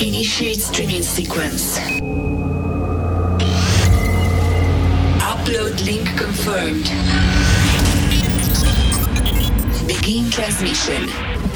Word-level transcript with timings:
Initiate 0.00 0.60
streaming 0.60 1.02
sequence. 1.02 1.78
Upload 5.20 5.84
link 5.86 6.08
confirmed. 6.18 6.90
Begin 9.86 10.30
transmission. 10.30 11.08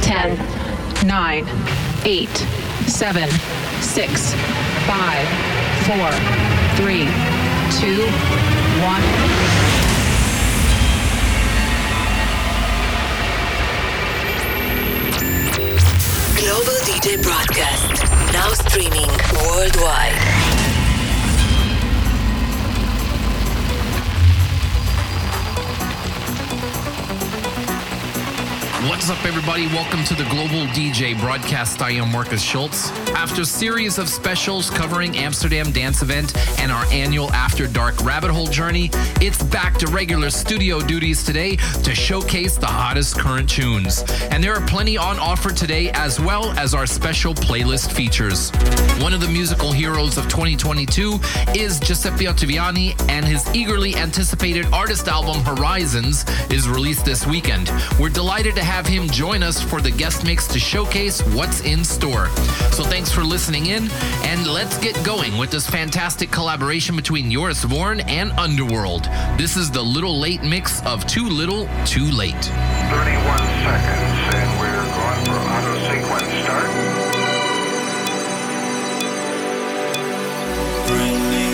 10, 0.03 0.39
9, 1.07 1.49
8, 2.05 2.29
7, 2.87 3.29
6, 3.81 4.35
5, 4.85 5.29
4, 5.87 6.13
3, 6.77 7.09
2, 7.81 8.07
1. 8.83 9.88
Global 16.41 16.79
DJ 16.87 17.21
broadcast. 17.21 18.05
Now 18.33 18.49
streaming 18.51 19.11
worldwide. 19.45 20.78
What's 28.83 29.11
up, 29.11 29.25
everybody? 29.25 29.67
Welcome 29.67 30.05
to 30.05 30.15
the 30.15 30.23
Global 30.31 30.65
DJ 30.69 31.19
broadcast. 31.19 31.83
I 31.83 31.91
am 31.91 32.13
Markus 32.13 32.41
Schulz. 32.41 32.93
After 33.09 33.43
a 33.43 33.45
series 33.45 33.99
of 33.99 34.09
specials 34.09 34.71
covering 34.71 35.17
Amsterdam 35.17 35.73
Dance 35.73 36.01
Event 36.01 36.37
and 36.61 36.71
our 36.71 36.85
annual 36.93 37.29
After 37.33 37.67
Dark 37.67 38.01
Rabbit 38.05 38.31
Hole 38.31 38.47
journey, 38.47 38.89
it's 39.21 39.43
back 39.43 39.79
to 39.79 39.89
regular 39.89 40.31
studio 40.31 40.81
duties 40.81 41.25
today 41.25 41.57
to 41.57 41.93
showcase 41.93 42.57
the 42.57 42.69
hottest 42.69 43.19
current 43.19 43.51
tunes. 43.51 44.05
And 44.31 44.45
there 44.45 44.55
are 44.55 44.65
plenty 44.69 44.97
on 44.97 45.19
offer 45.19 45.51
today, 45.51 45.91
as 45.91 46.21
well 46.21 46.53
as 46.53 46.73
our 46.73 46.87
special 46.87 47.35
playlist 47.35 47.91
features. 47.91 48.53
One 49.03 49.13
of 49.13 49.21
the 49.21 49.29
musical 49.29 49.73
heroes 49.73 50.19
of 50.19 50.29
2022 50.29 51.19
is 51.53 51.81
Giuseppe 51.81 52.27
Ottaviani, 52.27 52.95
and 53.11 53.27
his 53.27 53.45
eagerly 53.53 53.97
anticipated 53.97 54.67
artist 54.73 55.09
album 55.09 55.43
Horizons 55.43 56.25
is 56.49 56.69
released 56.69 57.05
this 57.05 57.27
weekend. 57.27 57.73
We're 57.99 58.09
delighted 58.09 58.55
to 58.55 58.69
have 58.69 58.78
him 58.87 59.09
join 59.09 59.43
us 59.43 59.61
for 59.61 59.81
the 59.81 59.91
guest 59.91 60.25
mix 60.25 60.47
to 60.49 60.59
showcase 60.59 61.21
what's 61.35 61.61
in 61.63 61.85
store. 61.85 62.29
So 62.71 62.85
thanks 62.85 63.11
for 63.11 63.25
listening 63.25 63.67
in, 63.67 63.91
and 64.25 64.47
let's 64.47 64.79
get 64.79 64.95
going 65.05 65.37
with 65.37 65.51
this 65.51 65.69
fantastic 65.69 66.31
collaboration 66.31 66.95
between 66.97 67.31
Joris 67.31 67.65
Voorn 67.65 68.01
and 68.01 68.31
Underworld. 68.33 69.05
This 69.37 69.57
is 69.57 69.71
the 69.71 69.83
Little 69.83 70.19
Late 70.19 70.43
mix 70.43 70.85
of 70.85 71.07
Too 71.07 71.29
Little, 71.29 71.69
Too 71.87 72.11
Late. 72.11 72.35
31 72.35 73.39
seconds, 73.65 74.35
and 74.35 74.51
we're 74.61 74.85
going 74.97 75.25
for 75.27 75.39
auto 75.49 75.75
sequence 75.89 76.33
start. 76.45 76.71
Bring 80.89 81.19
me 81.33 81.49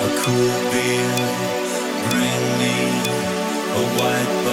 a 0.00 0.08
cool 0.22 0.54
beer. 0.72 1.16
Bring 2.10 2.44
me 2.58 2.74
a 3.70 3.84
white 3.98 4.44
boat. 4.44 4.45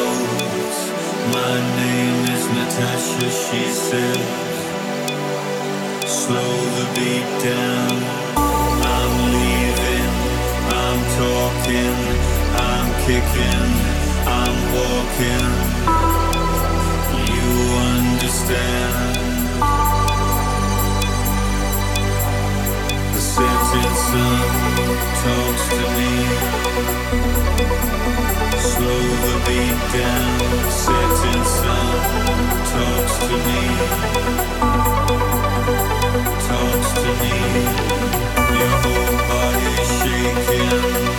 My 1.32 1.56
name 1.78 2.26
is 2.36 2.46
Natasha, 2.50 3.30
she 3.30 3.64
says. 3.72 4.28
Slow 6.06 6.56
the 6.78 6.86
beat 6.96 7.30
down. 7.44 7.96
I'm 8.36 9.16
leaving. 9.36 10.12
I'm 10.84 11.00
talking. 11.22 11.98
I'm 12.68 12.88
kicking. 13.06 13.70
I'm 14.28 14.58
walking. 14.76 15.52
You 17.32 17.50
understand. 17.96 19.33
Setting 23.34 23.96
sun 23.96 24.48
talks 25.24 25.66
to 25.70 25.84
me. 25.98 26.14
Slow 28.70 29.06
the 29.26 29.36
beat 29.46 29.80
down. 29.94 30.40
Setting 30.70 31.44
sun 31.58 31.96
talks 32.74 33.16
to 33.28 33.36
me. 33.48 33.62
Talks 36.48 36.90
to 37.02 37.10
me. 37.22 37.36
Your 38.60 38.74
whole 38.84 39.18
body 39.30 39.74
shaking. 39.98 41.13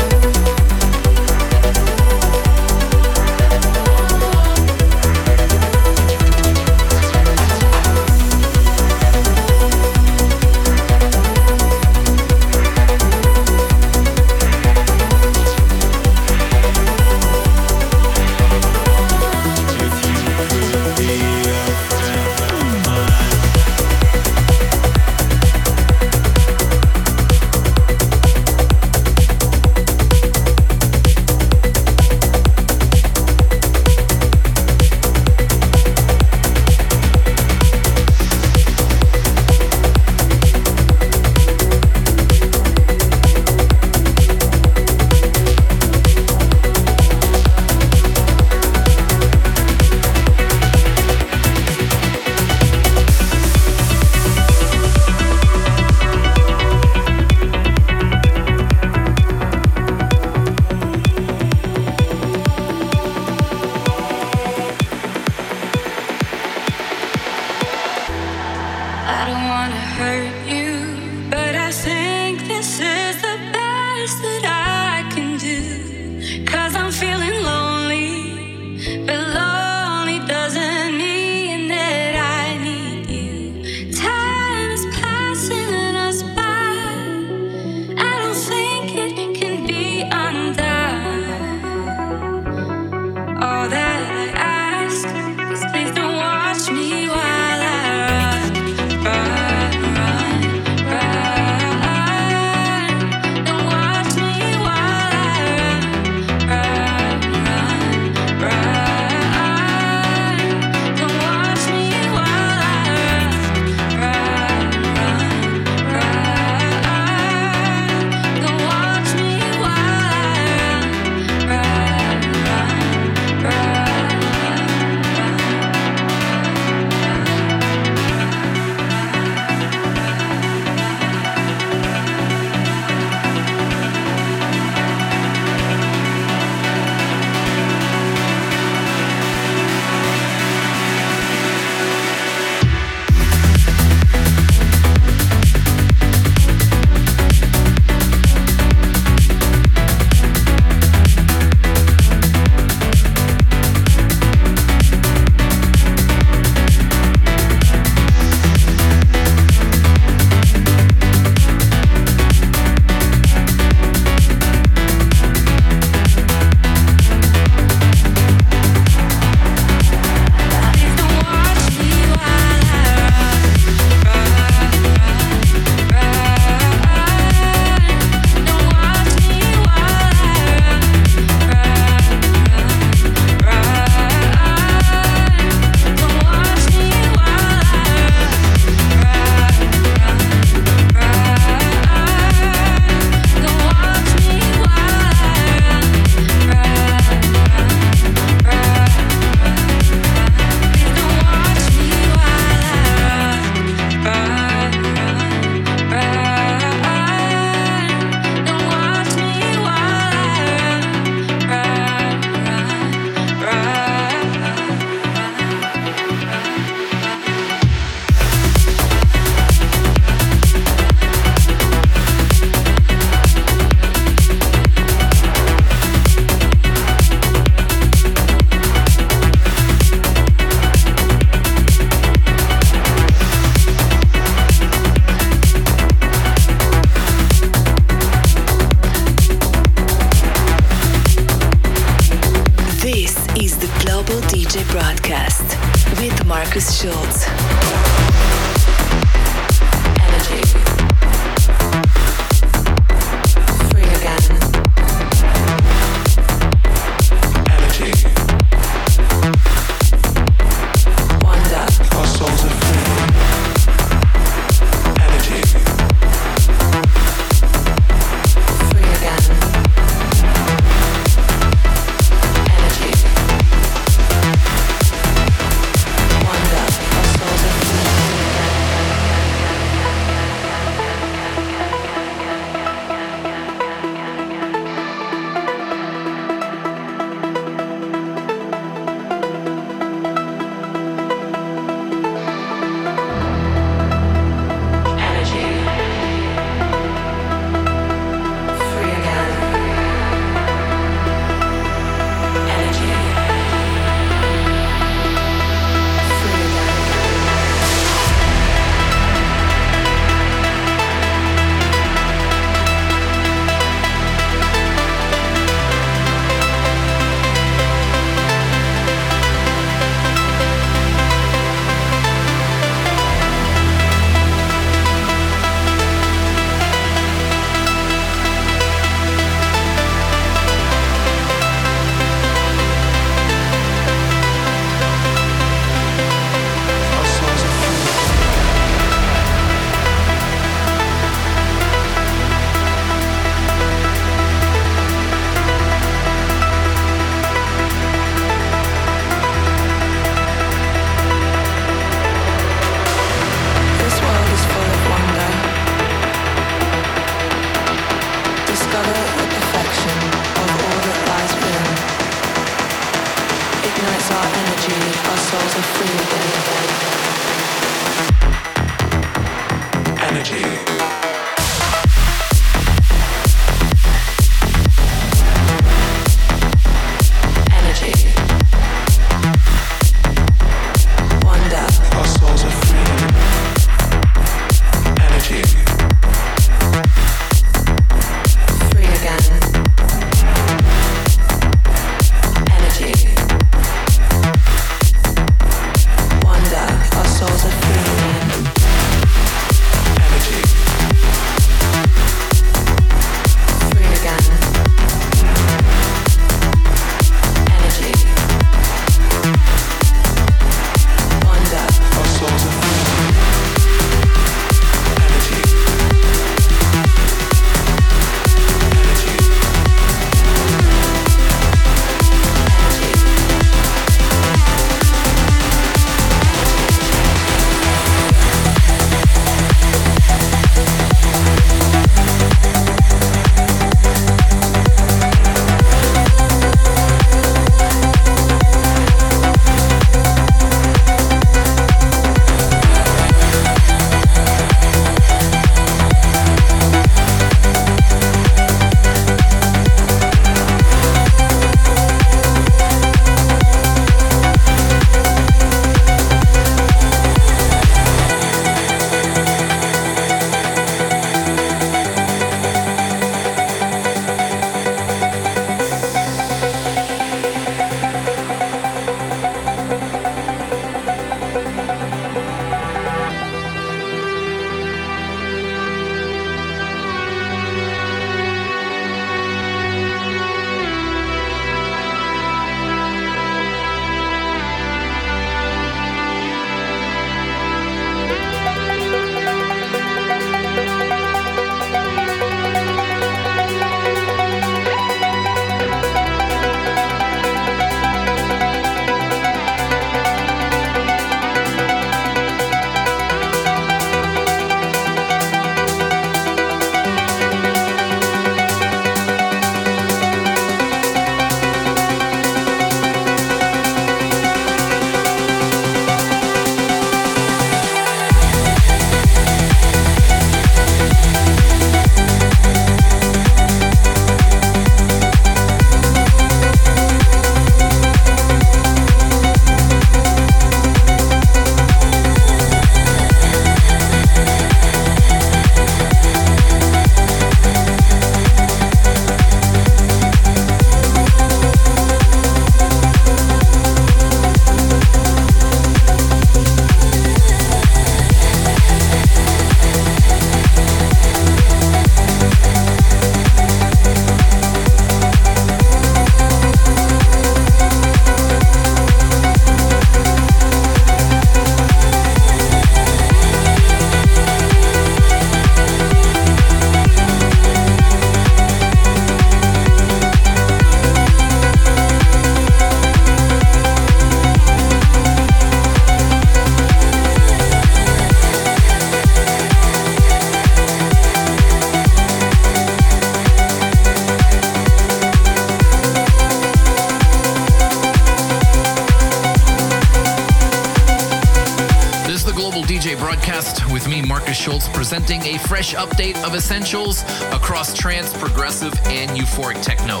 Fresh 595.64 595.88
update 595.88 596.22
of 596.24 596.34
essentials 596.34 597.02
across 597.32 597.72
trance, 597.72 598.12
progressive, 598.18 598.74
and 598.86 599.10
euphoric 599.12 599.62
techno. 599.62 600.00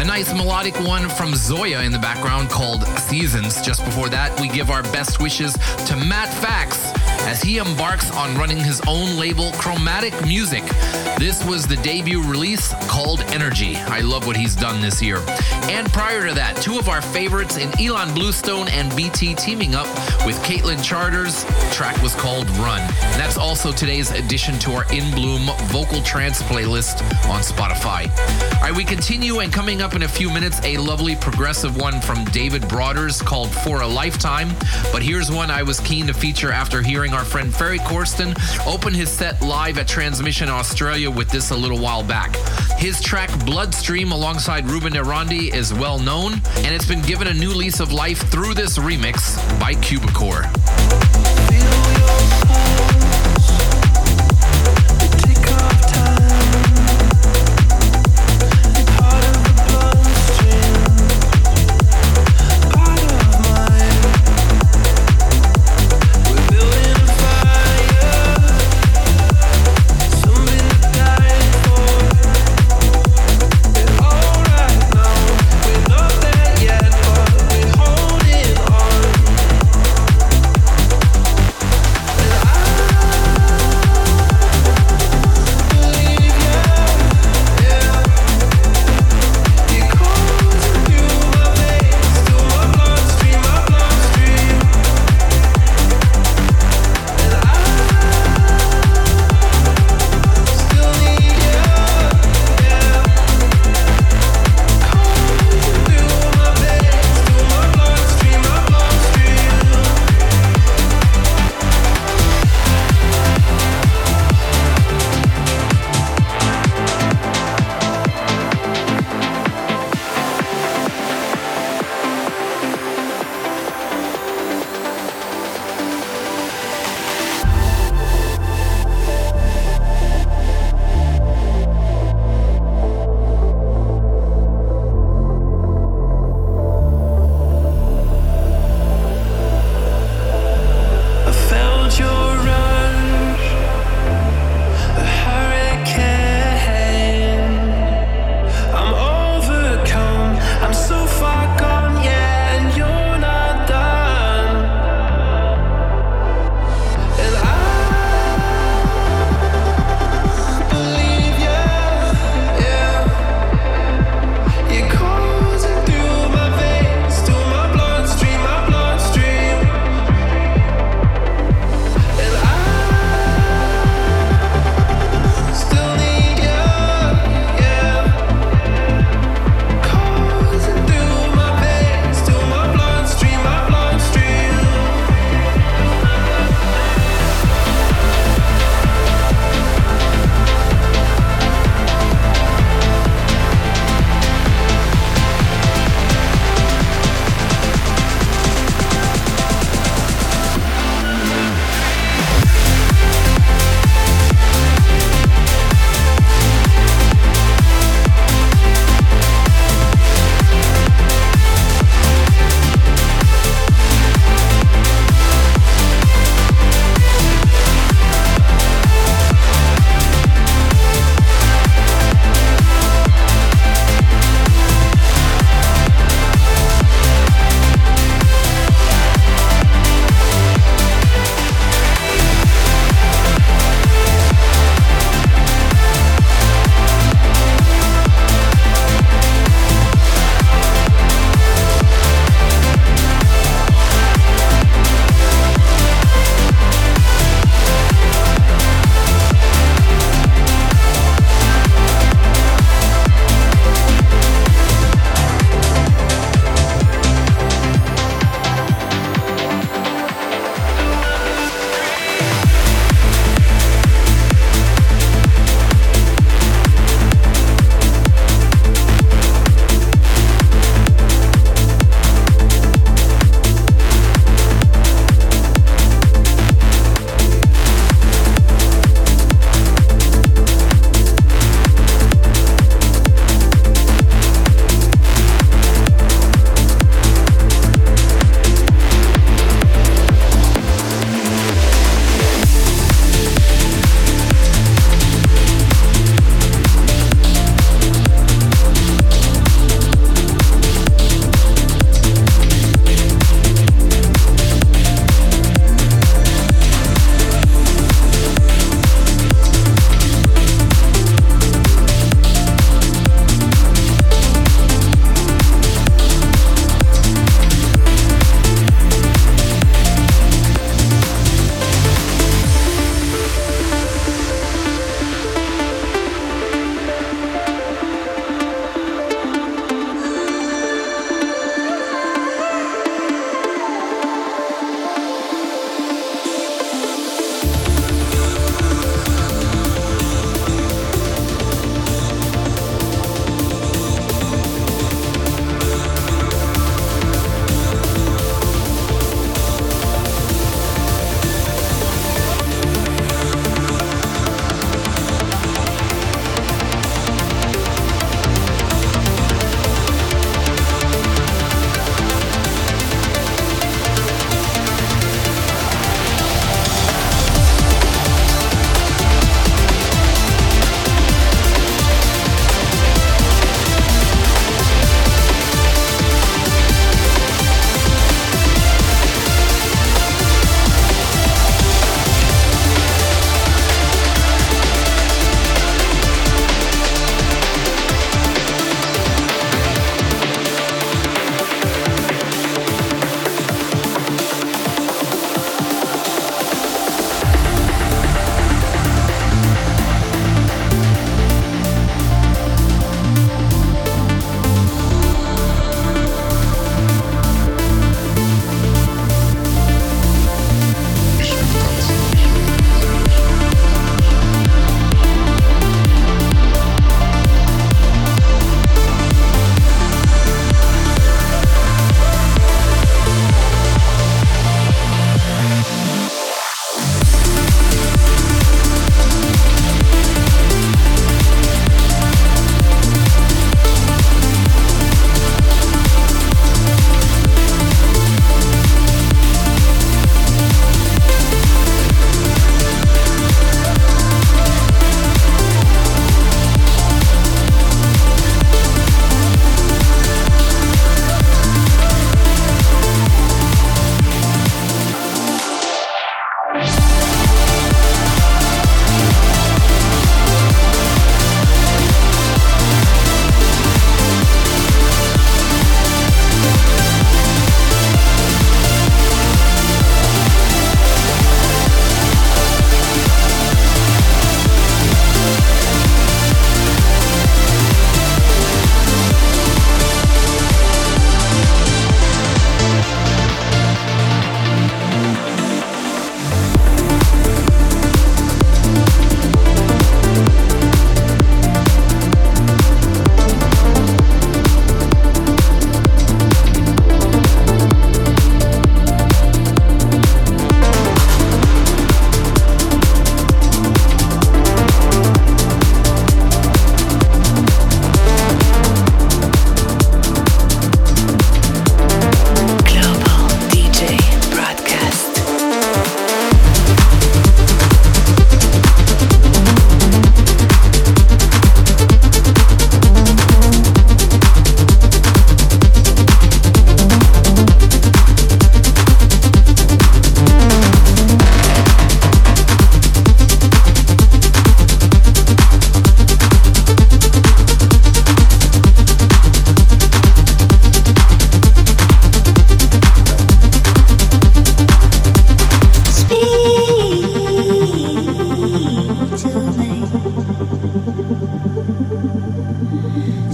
A 0.00 0.04
nice 0.04 0.32
melodic 0.32 0.78
one 0.80 1.08
from 1.10 1.34
Zoya 1.34 1.82
in 1.82 1.92
the 1.92 1.98
background 1.98 2.48
called 2.48 2.86
Seasons. 3.00 3.60
Just 3.60 3.84
before 3.84 4.08
that, 4.08 4.38
we 4.40 4.48
give 4.48 4.70
our 4.70 4.82
best 4.84 5.20
wishes 5.20 5.52
to 5.86 5.96
Matt 5.96 6.32
Fax 6.32 6.92
as 7.26 7.42
he 7.42 7.58
embarks 7.58 8.10
on 8.12 8.36
running 8.36 8.58
his 8.58 8.80
own 8.86 9.16
label, 9.18 9.52
Chromatic 9.66 10.24
Music. 10.24 10.62
This 11.18 11.44
was 11.44 11.66
the 11.66 11.74
debut 11.78 12.22
release 12.22 12.72
called 12.88 13.22
Energy. 13.32 13.74
I 13.74 13.98
love 13.98 14.24
what 14.24 14.36
he's 14.36 14.54
done 14.54 14.80
this 14.80 15.02
year. 15.02 15.18
And 15.64 15.92
prior 15.92 16.28
to 16.28 16.34
that, 16.34 16.56
two 16.62 16.78
of 16.78 16.88
our 16.88 17.02
favorites 17.02 17.56
in 17.56 17.70
Ilan 17.70 18.14
Bluestone 18.14 18.68
and 18.68 18.94
BT 18.94 19.34
teaming 19.34 19.74
up 19.74 19.88
with 20.24 20.36
Caitlin 20.44 20.84
Charters. 20.84 21.44
Track 21.74 22.00
was 22.00 22.14
called 22.14 22.48
Run. 22.58 22.78
That's 23.18 23.36
also 23.36 23.72
today's 23.72 24.12
addition 24.12 24.56
to 24.60 24.72
our 24.72 24.84
In 24.92 25.12
Bloom 25.16 25.50
vocal 25.64 26.00
trance 26.02 26.42
playlist 26.42 27.02
on 27.28 27.40
Spotify. 27.40 28.08
All 28.56 28.60
right, 28.62 28.76
we 28.76 28.84
continue, 28.84 29.40
and 29.40 29.52
coming 29.52 29.82
up 29.82 29.94
in 29.94 30.02
a 30.02 30.08
few 30.08 30.30
minutes, 30.30 30.60
a 30.62 30.76
lovely 30.76 31.16
progressive 31.16 31.76
one 31.76 32.00
from 32.00 32.24
David 32.26 32.68
Broaders 32.68 33.20
called 33.20 33.50
For 33.50 33.80
a 33.80 33.86
Lifetime. 33.86 34.50
But 34.92 35.02
here's 35.02 35.28
one 35.28 35.50
I 35.50 35.64
was 35.64 35.80
keen 35.80 36.06
to 36.06 36.14
feature 36.14 36.52
after 36.52 36.82
hearing 36.82 37.12
our 37.12 37.24
friend 37.24 37.52
Ferry 37.52 37.80
Corsten 37.80 38.36
open 38.64 38.94
his 38.94 39.10
set 39.10 39.42
live 39.42 39.55
at 39.56 39.88
Transmission 39.88 40.48
Australia 40.48 41.10
with 41.10 41.28
this 41.30 41.50
a 41.50 41.56
little 41.56 41.78
while 41.78 42.04
back. 42.04 42.36
His 42.78 43.00
track 43.02 43.30
Bloodstream 43.44 44.12
alongside 44.12 44.68
Ruben 44.68 44.92
de 44.92 45.02
Ronde 45.02 45.32
is 45.32 45.72
well 45.72 45.98
known, 45.98 46.34
and 46.58 46.74
it's 46.74 46.86
been 46.86 47.02
given 47.02 47.26
a 47.26 47.34
new 47.34 47.50
lease 47.50 47.80
of 47.80 47.90
life 47.90 48.18
through 48.30 48.54
this 48.54 48.78
remix 48.78 49.36
by 49.58 49.74
Cubicore. 49.74 50.44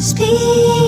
Speak. 0.03 0.82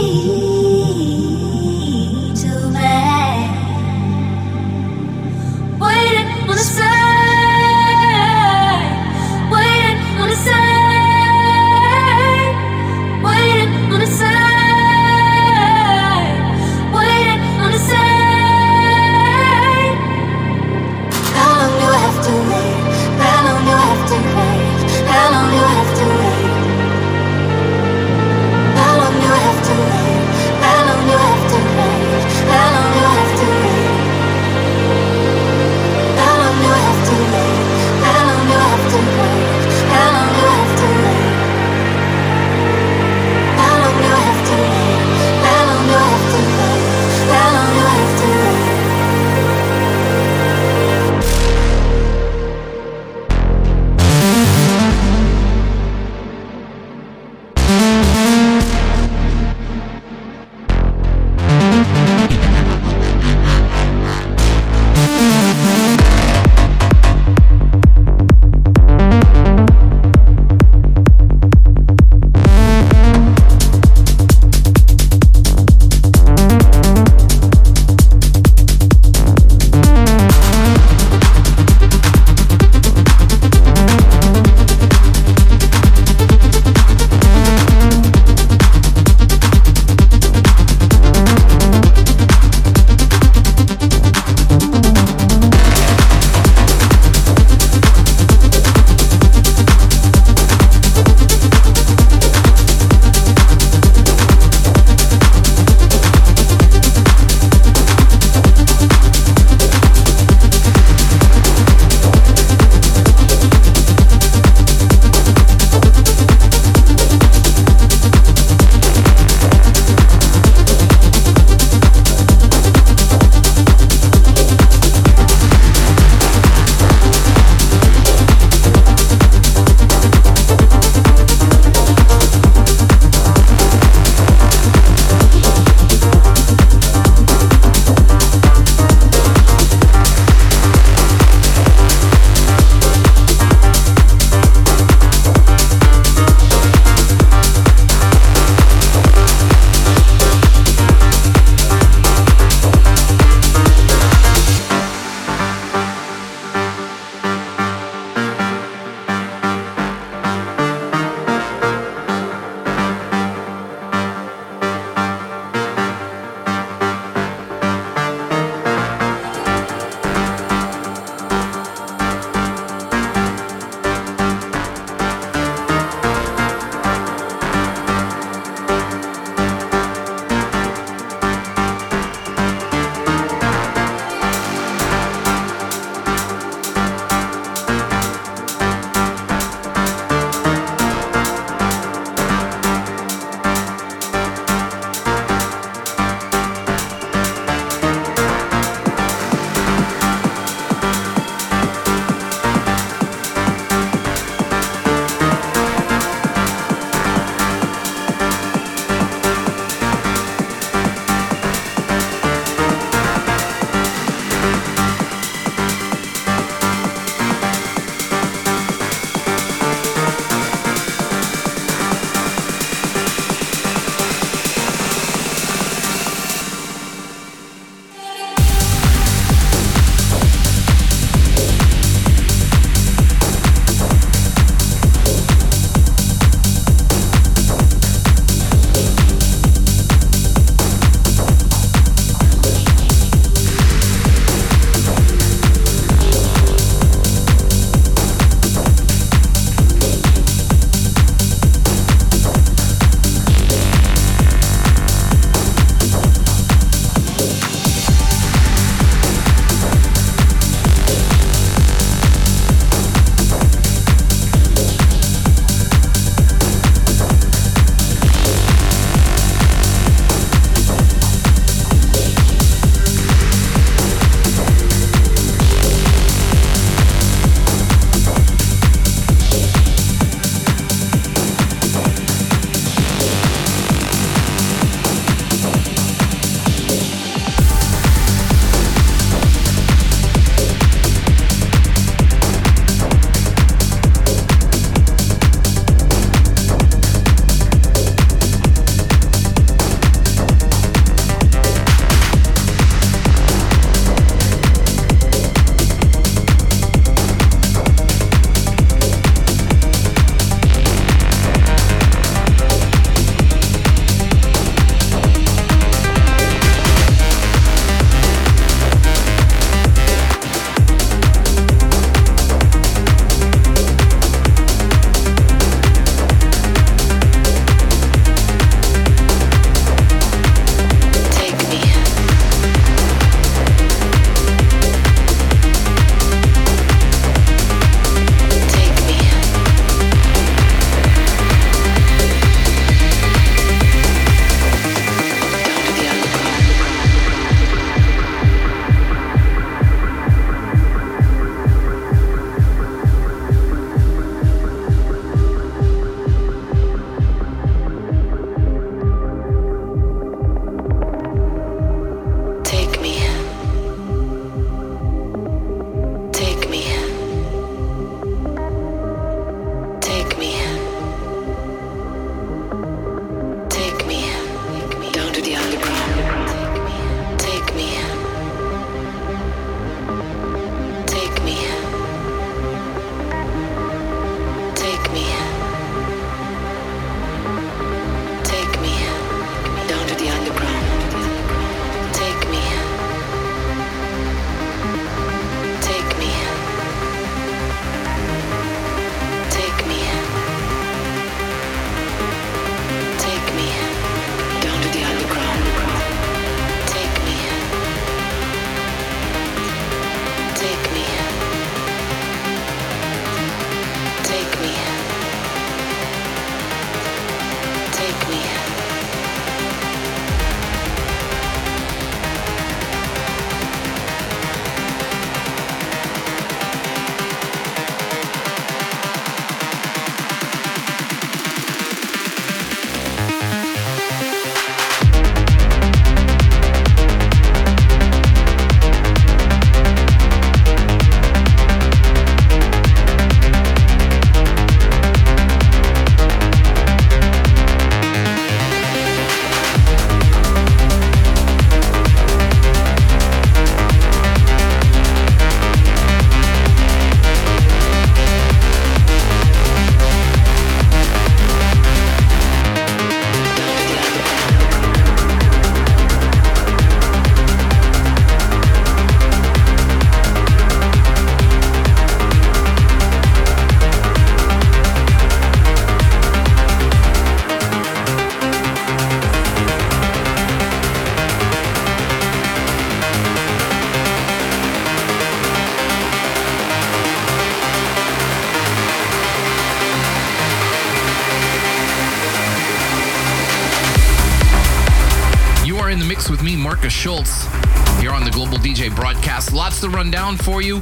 For 500.17 500.43
you. 500.43 500.61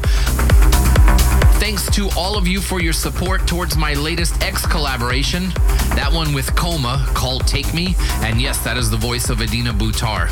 Thanks 1.62 1.88
to 1.92 2.10
all 2.16 2.36
of 2.36 2.48
you 2.48 2.60
for 2.60 2.82
your 2.82 2.92
support 2.92 3.46
towards 3.46 3.76
my 3.76 3.94
latest 3.94 4.42
X 4.42 4.66
collaboration. 4.66 5.50
That 5.94 6.10
one 6.12 6.34
with 6.34 6.56
Coma 6.56 7.06
called 7.14 7.46
Take 7.46 7.72
Me. 7.72 7.94
And 8.22 8.40
yes, 8.40 8.58
that 8.64 8.76
is 8.76 8.90
the 8.90 8.96
voice 8.96 9.30
of 9.30 9.40
Adina 9.40 9.72
Butar. 9.72 10.28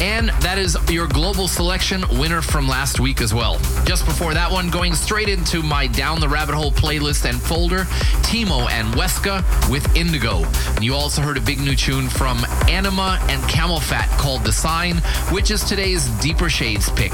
And 0.00 0.30
that 0.40 0.56
is 0.56 0.78
your 0.90 1.06
global 1.06 1.46
selection 1.46 2.04
winner 2.18 2.40
from 2.40 2.66
last 2.66 3.00
week 3.00 3.20
as 3.20 3.34
well. 3.34 3.58
Just 3.84 4.06
before 4.06 4.32
that 4.32 4.50
one, 4.50 4.70
going 4.70 4.94
straight 4.94 5.28
into 5.28 5.62
my 5.62 5.86
Down 5.86 6.20
the 6.20 6.28
Rabbit 6.28 6.54
Hole 6.54 6.72
playlist 6.72 7.28
and 7.28 7.40
folder, 7.40 7.84
Timo 8.22 8.70
and 8.70 8.88
Weska 8.94 9.42
with 9.70 9.94
Indigo. 9.94 10.42
And 10.74 10.82
you 10.82 10.94
also 10.94 11.20
heard 11.20 11.36
a 11.36 11.42
big 11.42 11.60
new 11.60 11.76
tune 11.76 12.08
from 12.08 12.38
Anyma 12.68 13.18
and 13.28 13.42
CamelPhat 13.44 14.08
called 14.18 14.44
The 14.44 14.52
Sign, 14.52 14.96
which 15.30 15.50
is 15.50 15.64
today's 15.64 16.08
Deeper 16.20 16.48
Shades 16.48 16.90
pick. 16.90 17.12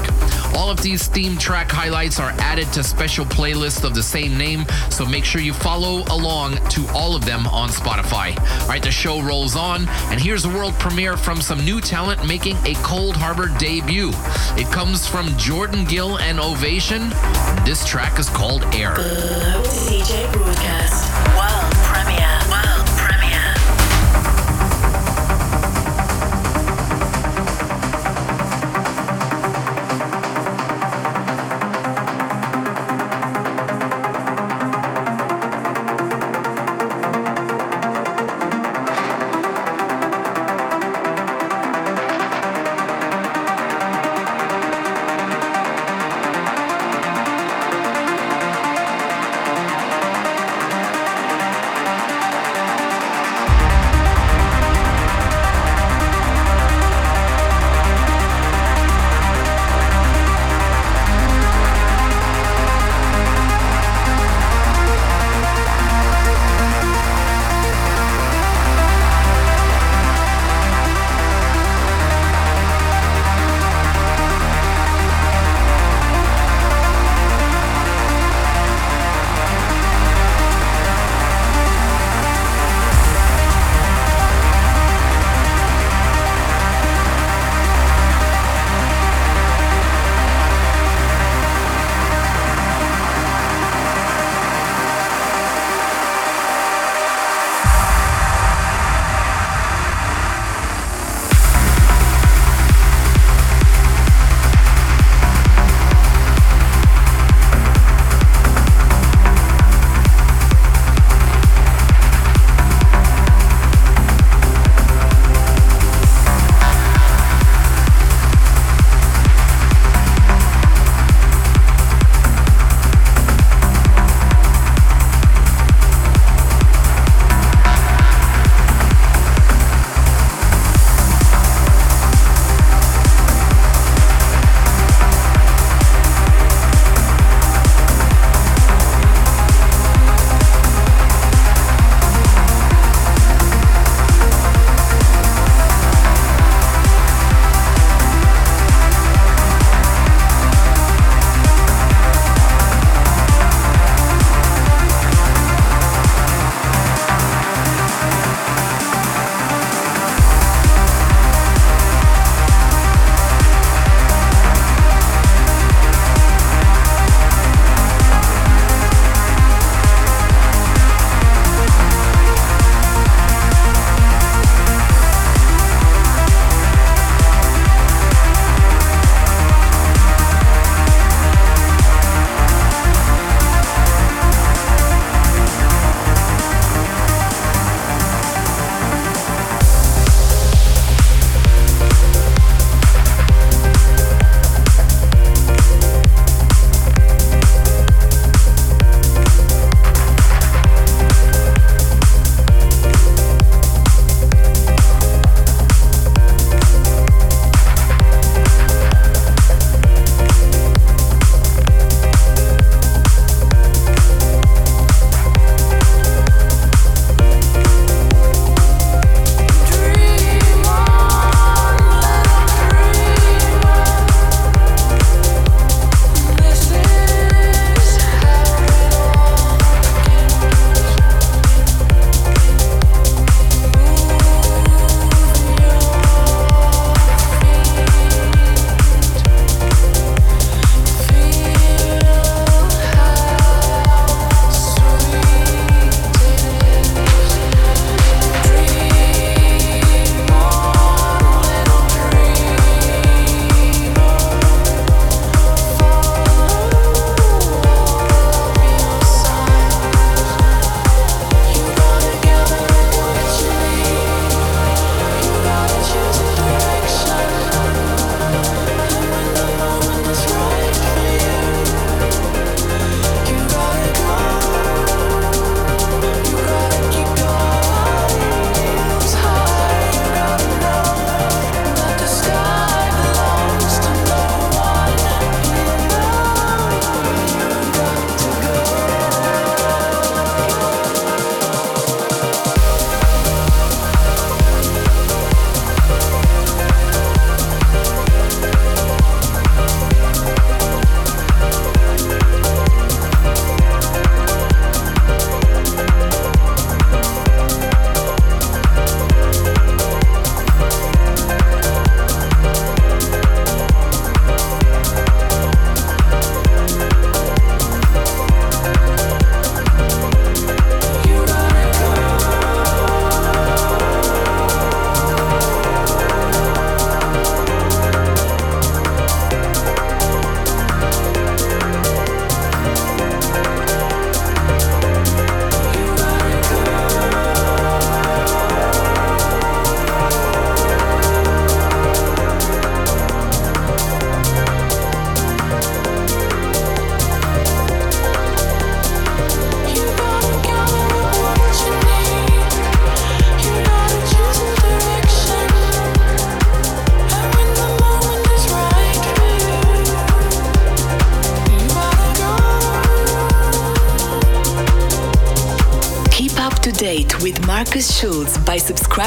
All 0.55 0.69
of 0.69 0.81
these 0.81 1.07
theme 1.07 1.37
track 1.37 1.71
highlights 1.71 2.19
are 2.19 2.31
added 2.39 2.71
to 2.73 2.83
special 2.83 3.25
playlists 3.25 3.83
of 3.83 3.95
the 3.95 4.03
same 4.03 4.37
name, 4.37 4.65
so 4.89 5.05
make 5.05 5.25
sure 5.25 5.41
you 5.41 5.53
follow 5.53 6.03
along 6.13 6.55
to 6.69 6.87
all 6.89 7.15
of 7.15 7.25
them 7.25 7.47
on 7.47 7.69
Spotify. 7.69 8.37
All 8.61 8.67
right, 8.67 8.81
the 8.81 8.91
show 8.91 9.21
rolls 9.21 9.55
on, 9.55 9.87
and 10.09 10.19
here's 10.19 10.45
a 10.45 10.49
world 10.49 10.73
premiere 10.75 11.17
from 11.17 11.41
some 11.41 11.63
new 11.63 11.81
talent 11.81 12.25
making 12.25 12.55
a 12.57 12.73
Coldharbour 12.75 13.57
debut. 13.59 14.11
It 14.57 14.71
comes 14.71 15.07
from 15.07 15.35
Jordan 15.37 15.85
Gill 15.85 16.17
and 16.19 16.39
Ovation. 16.39 17.09
This 17.65 17.85
track 17.87 18.19
is 18.19 18.29
called 18.29 18.63
Air. 18.75 18.93
Uh, 18.97 19.63
DJ 19.63 20.31
broadcast. 20.31 21.09
World 21.37 21.73
premiere. 21.85 22.38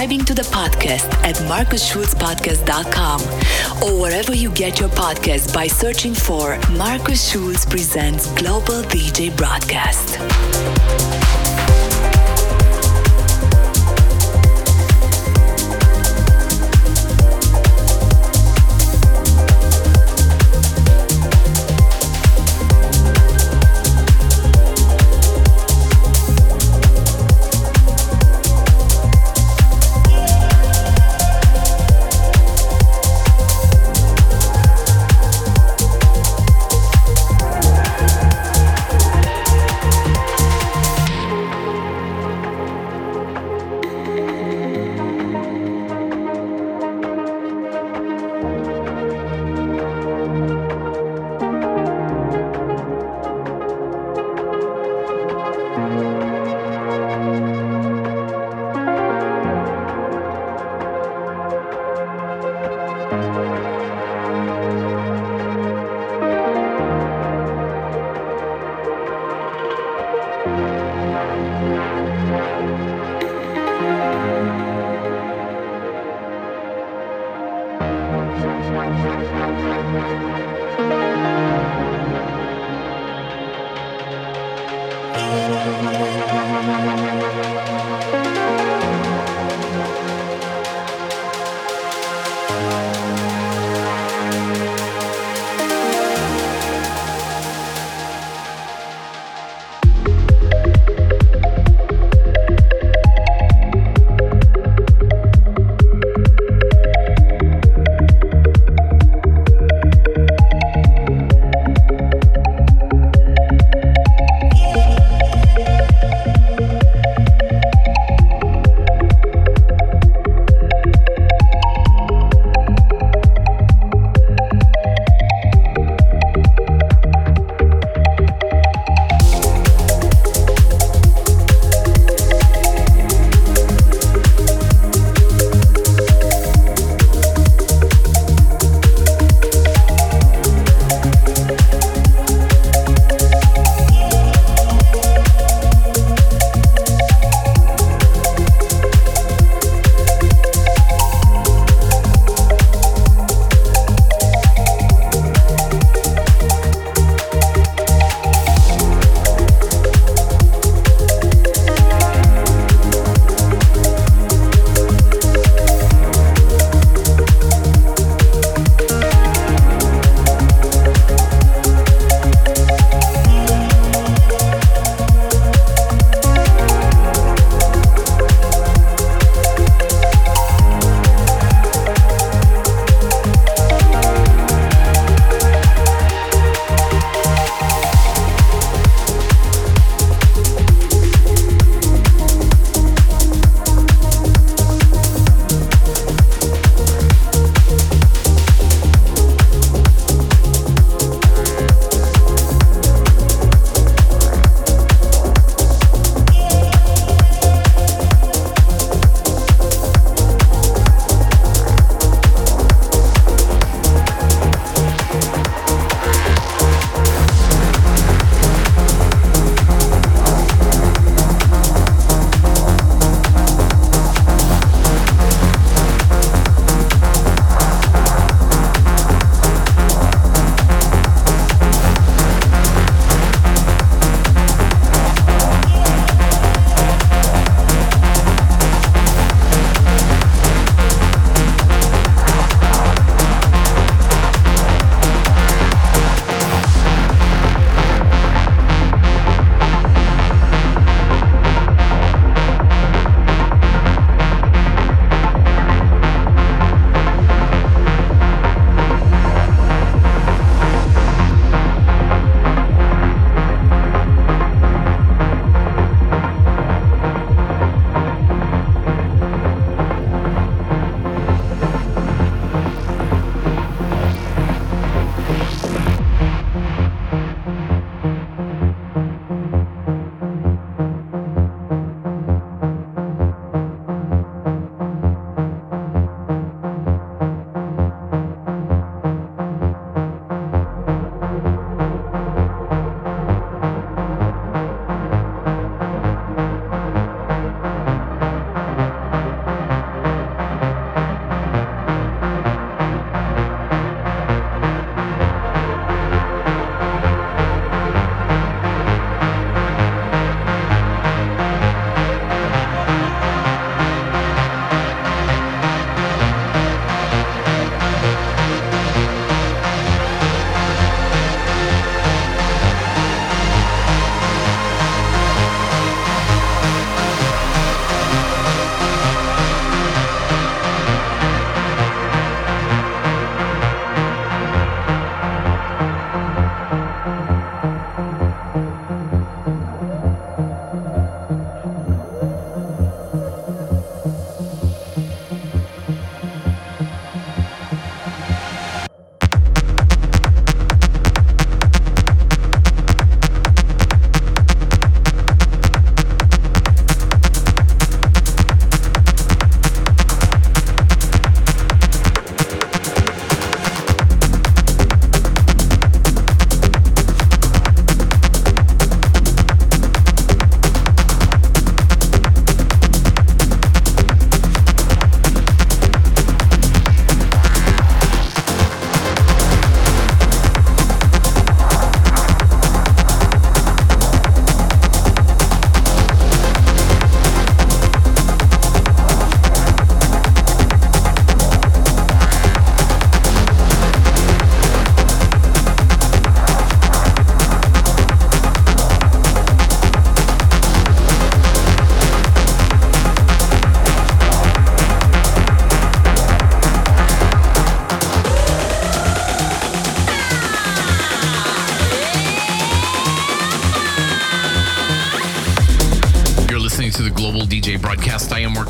Subscribing 0.03 0.25
to 0.25 0.35
the 0.35 0.43
podcast 0.43 1.09
at 1.23 1.37
markusschulzpodcast.com 1.47 3.21
or 3.85 4.01
wherever 4.01 4.35
you 4.35 4.51
get 4.51 4.81
your 4.81 4.89
podcast 4.89 5.55
by 5.55 5.69
searching 5.69 6.13
for 6.13 6.59
Markus 6.73 7.31
Schulz 7.31 7.65
Presents 7.65 8.27
Global 8.33 8.83
DJ 8.83 9.31
Broadcast. 9.37 11.22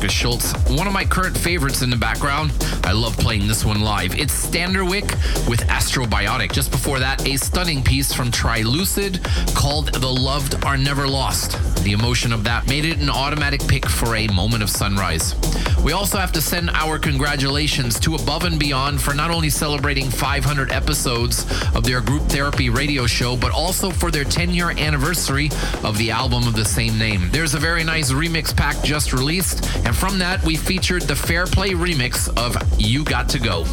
Markus 0.03 0.17
Schulz. 0.17 0.51
One 0.67 0.85
of 0.85 0.91
my 0.91 1.05
current 1.05 1.37
favorites 1.37 1.81
in 1.81 1.89
the 1.89 1.95
background. 1.95 2.51
I 2.83 2.91
love 2.91 3.17
playing 3.17 3.47
this 3.47 3.63
one 3.63 3.79
live. 3.79 4.19
It's 4.19 4.33
Standerwick 4.33 5.09
with 5.47 5.61
Astrobiotic. 5.67 6.51
Just 6.51 6.71
before 6.71 6.99
that, 6.99 7.25
a 7.25 7.37
stunning 7.37 7.81
piece 7.81 8.11
from 8.11 8.29
Trilucid 8.29 9.23
called 9.55 9.93
The 9.93 10.11
Loved 10.11 10.61
Are 10.65 10.75
Never 10.75 11.07
Lost. 11.07 11.57
The 11.85 11.93
emotion 11.93 12.33
of 12.33 12.43
that 12.43 12.67
made 12.67 12.83
it 12.83 12.99
an 12.99 13.09
automatic 13.09 13.65
pick 13.65 13.87
for 13.87 14.17
a 14.17 14.27
moment 14.27 14.61
of 14.61 14.69
sunrise. 14.69 15.35
We 15.83 15.91
also 15.91 16.17
have 16.17 16.31
to 16.33 16.41
send 16.41 16.69
our 16.71 16.97
congratulations 16.97 17.99
to 18.01 18.15
Above 18.15 18.45
and 18.45 18.57
Beyond 18.57 19.01
for 19.01 19.13
not 19.13 19.31
only 19.31 19.49
celebrating 19.49 20.09
500 20.09 20.71
episodes 20.71 21.45
of 21.75 21.83
their 21.83 21.99
group 21.99 22.23
therapy 22.23 22.69
radio 22.69 23.05
show, 23.05 23.35
but 23.35 23.51
also 23.51 23.89
for 23.89 24.09
their 24.09 24.23
10 24.23 24.51
year 24.51 24.69
anniversary 24.71 25.49
of 25.83 25.97
the 25.97 26.09
album 26.11 26.47
of 26.47 26.55
the 26.55 26.63
same 26.63 26.97
name. 26.97 27.29
There's 27.31 27.53
a 27.53 27.59
very 27.59 27.83
nice 27.83 28.11
remix 28.11 28.55
pack 28.55 28.81
just 28.83 29.11
released, 29.11 29.72
and 29.93 29.99
from 29.99 30.17
that, 30.19 30.43
we 30.43 30.55
featured 30.55 31.03
the 31.03 31.15
Fair 31.15 31.45
Play 31.45 31.71
remix 31.71 32.27
of 32.35 32.57
You 32.79 33.03
Got 33.03 33.29
to 33.29 33.39
Go. 33.39 33.63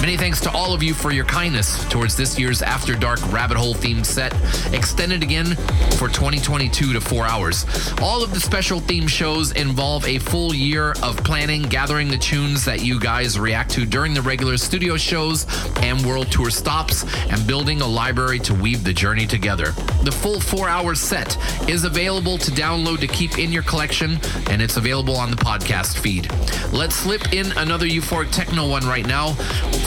Many 0.00 0.16
thanks 0.16 0.40
to 0.42 0.50
all 0.52 0.72
of 0.72 0.80
you 0.80 0.94
for 0.94 1.10
your 1.10 1.24
kindness 1.24 1.84
towards 1.88 2.16
this 2.16 2.38
year's 2.38 2.62
After 2.62 2.94
Dark 2.94 3.20
Rabbit 3.32 3.56
Hole 3.56 3.74
themed 3.74 4.06
set, 4.06 4.32
extended 4.72 5.24
again 5.24 5.56
for 5.96 6.08
2022 6.08 6.92
to 6.92 7.00
four 7.00 7.26
hours. 7.26 7.66
All 8.00 8.22
of 8.22 8.32
the 8.32 8.38
special 8.38 8.78
theme 8.78 9.08
shows 9.08 9.50
involve 9.52 10.06
a 10.06 10.20
full 10.20 10.54
year 10.54 10.94
of 11.02 11.16
planning, 11.24 11.62
gathering 11.62 12.08
the 12.08 12.16
tunes 12.16 12.64
that 12.64 12.80
you 12.80 13.00
guys 13.00 13.40
react 13.40 13.72
to 13.72 13.84
during 13.84 14.14
the 14.14 14.22
regular 14.22 14.56
studio 14.56 14.96
shows 14.96 15.46
and 15.78 16.06
world 16.06 16.30
tour 16.30 16.48
stops, 16.50 17.04
and 17.26 17.44
building 17.48 17.80
a 17.80 17.86
library 17.86 18.38
to 18.38 18.54
weave 18.54 18.84
the 18.84 18.92
journey 18.92 19.26
together. 19.26 19.72
The 20.04 20.12
full 20.12 20.40
four 20.40 20.68
hour 20.68 20.94
set 20.94 21.36
is 21.68 21.82
available 21.82 22.38
to 22.38 22.52
download 22.52 23.00
to 23.00 23.08
keep 23.08 23.36
in 23.36 23.50
your 23.50 23.64
collection, 23.64 24.20
and 24.48 24.62
it's 24.62 24.76
available 24.76 25.16
on 25.16 25.30
the 25.32 25.36
podcast 25.36 25.98
feed. 25.98 26.30
Let's 26.72 26.94
slip 26.94 27.32
in 27.32 27.50
another 27.58 27.86
euphoric 27.86 28.30
techno 28.30 28.68
one 28.68 28.86
right 28.86 29.06
now 29.06 29.34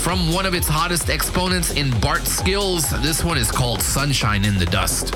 from 0.01 0.33
one 0.33 0.47
of 0.47 0.55
its 0.55 0.67
hottest 0.67 1.09
exponents 1.09 1.71
in 1.73 1.91
Bart 1.99 2.21
Skils. 2.21 2.89
This 3.03 3.23
one 3.23 3.37
is 3.37 3.51
called 3.51 3.83
Sunshine 3.83 4.43
in 4.43 4.57
the 4.57 4.65
Dust. 4.65 5.13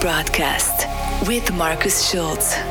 Broadcast 0.00 0.86
with 1.26 1.52
Markus 1.52 2.08
Schulz. 2.08 2.67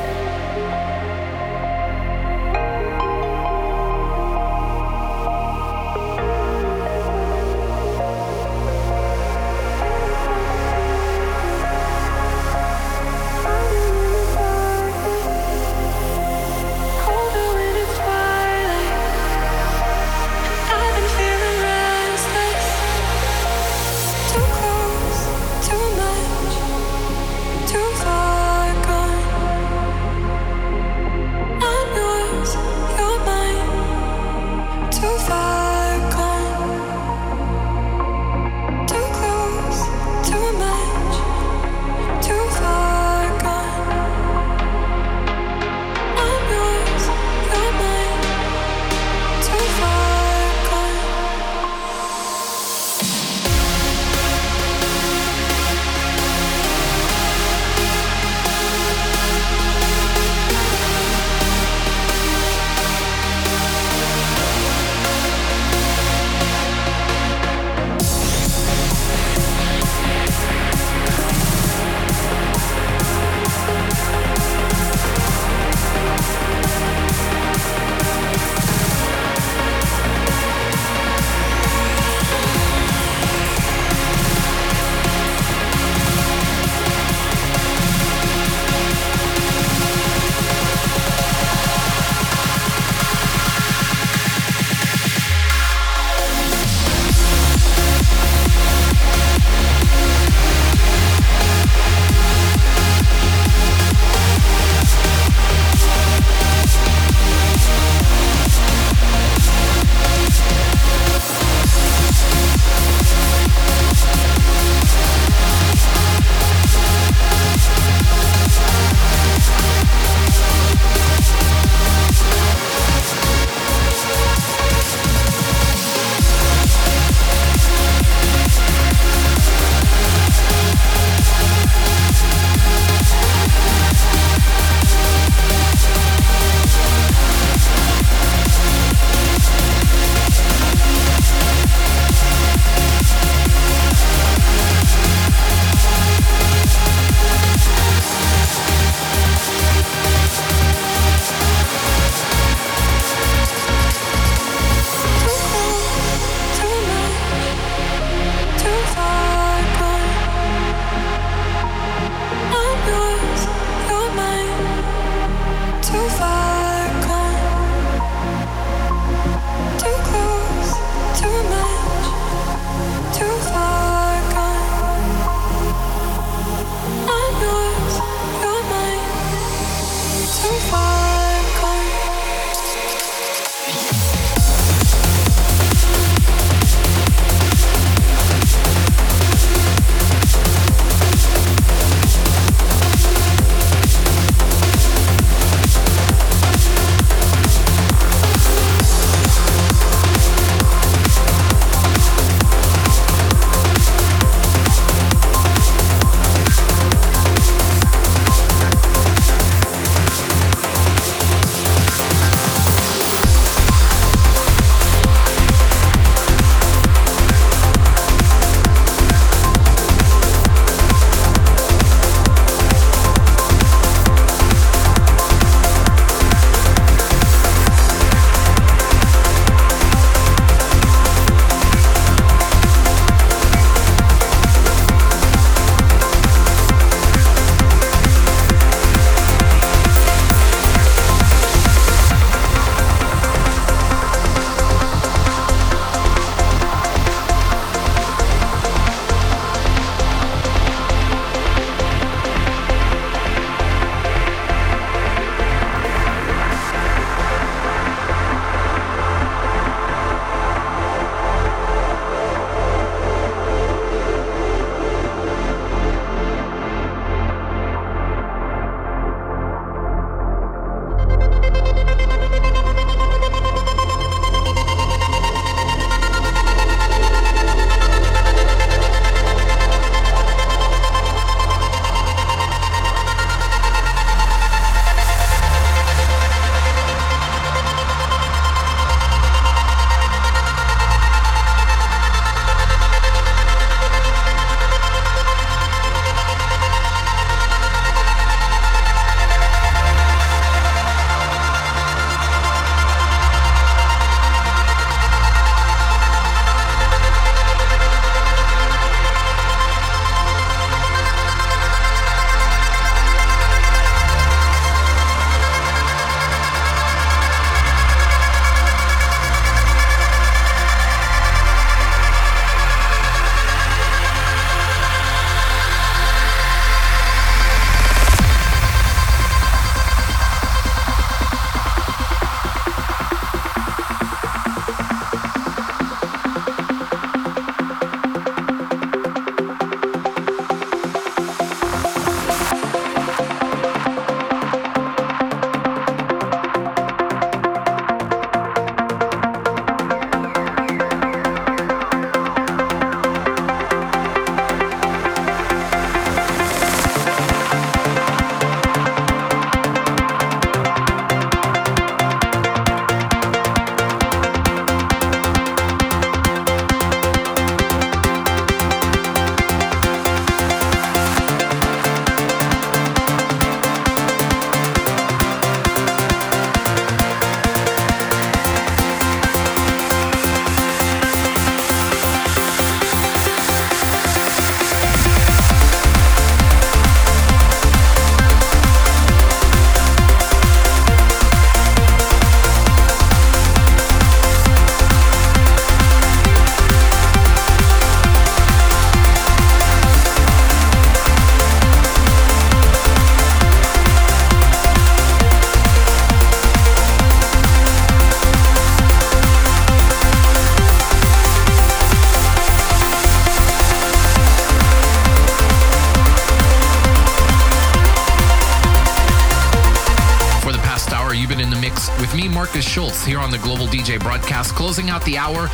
Out 424.88 425.04
the 425.04 425.18
hour 425.18 425.48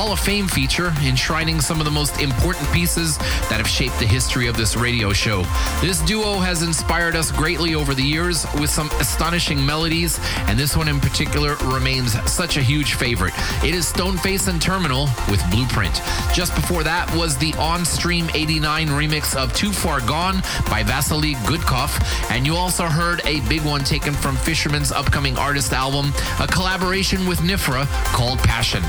Hall 0.00 0.12
of 0.12 0.20
Fame 0.20 0.48
feature, 0.48 0.94
enshrining 1.02 1.60
some 1.60 1.78
of 1.78 1.84
the 1.84 1.90
most 1.90 2.22
important 2.22 2.66
pieces 2.72 3.18
that 3.18 3.58
have 3.58 3.68
shaped 3.68 3.98
the 3.98 4.06
history 4.06 4.46
of 4.46 4.56
this 4.56 4.74
radio 4.74 5.12
show. 5.12 5.42
This 5.82 6.00
duo 6.00 6.38
has 6.38 6.62
inspired 6.62 7.14
us 7.14 7.30
greatly 7.30 7.74
over 7.74 7.92
the 7.92 8.02
years 8.02 8.46
with 8.58 8.70
some 8.70 8.88
astonishing 8.92 9.64
melodies, 9.64 10.18
and 10.46 10.58
this 10.58 10.74
one 10.74 10.88
in 10.88 11.00
particular 11.00 11.56
remains 11.64 12.12
such 12.32 12.56
a 12.56 12.62
huge 12.62 12.94
favorite. 12.94 13.34
It 13.62 13.74
is 13.74 13.92
Stoneface 13.92 14.48
and 14.48 14.62
Terminal 14.62 15.06
with 15.28 15.44
Blueprint. 15.50 16.00
Just 16.32 16.54
before 16.54 16.82
that 16.82 17.14
was 17.14 17.36
the 17.36 17.52
On 17.58 17.84
Stream 17.84 18.30
89 18.32 18.88
remix 18.88 19.36
of 19.36 19.52
Too 19.52 19.70
Far 19.70 20.00
Gone 20.00 20.40
by 20.70 20.82
Vasily 20.82 21.34
Gudkov, 21.44 21.90
and 22.30 22.46
you 22.46 22.56
also 22.56 22.84
heard 22.84 23.20
a 23.26 23.40
big 23.50 23.60
one 23.66 23.84
taken 23.84 24.14
from 24.14 24.36
Fisherman's 24.36 24.92
upcoming 24.92 25.36
artist 25.36 25.74
album, 25.74 26.14
a 26.40 26.46
collaboration 26.46 27.28
with 27.28 27.40
Nifra 27.40 27.86
called 28.14 28.38
Passion. 28.38 28.82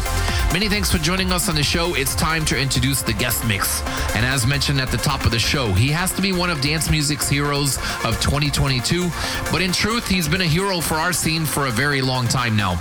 Many 0.54 0.68
thanks 0.68 0.92
for 0.92 0.98
joining 0.98 1.32
us 1.32 1.48
on 1.48 1.56
the 1.56 1.64
show. 1.64 1.96
It's 1.96 2.14
time 2.14 2.44
to 2.48 2.60
introduce 2.60 3.02
the 3.02 3.14
guest 3.14 3.48
mix. 3.48 3.82
And 4.16 4.26
as 4.26 4.46
mentioned 4.46 4.82
at 4.82 4.92
the 4.92 4.98
top 4.98 5.24
of 5.24 5.32
the 5.32 5.40
show, 5.40 5.72
he 5.72 5.88
has 5.92 6.12
to 6.12 6.22
be 6.22 6.34
one 6.34 6.50
of 6.50 6.60
dance 6.60 6.92
music's 6.92 7.30
heroes 7.30 7.78
of 8.04 8.20
2022, 8.20 9.10
but 9.50 9.62
in 9.62 9.72
truth, 9.72 10.10
he's 10.10 10.28
been 10.28 10.42
a 10.42 10.46
hero 10.46 10.82
for 10.82 10.96
our 10.96 11.14
scene 11.14 11.46
for 11.46 11.68
a 11.68 11.72
very 11.72 12.02
long 12.02 12.28
time 12.28 12.58
now. 12.58 12.74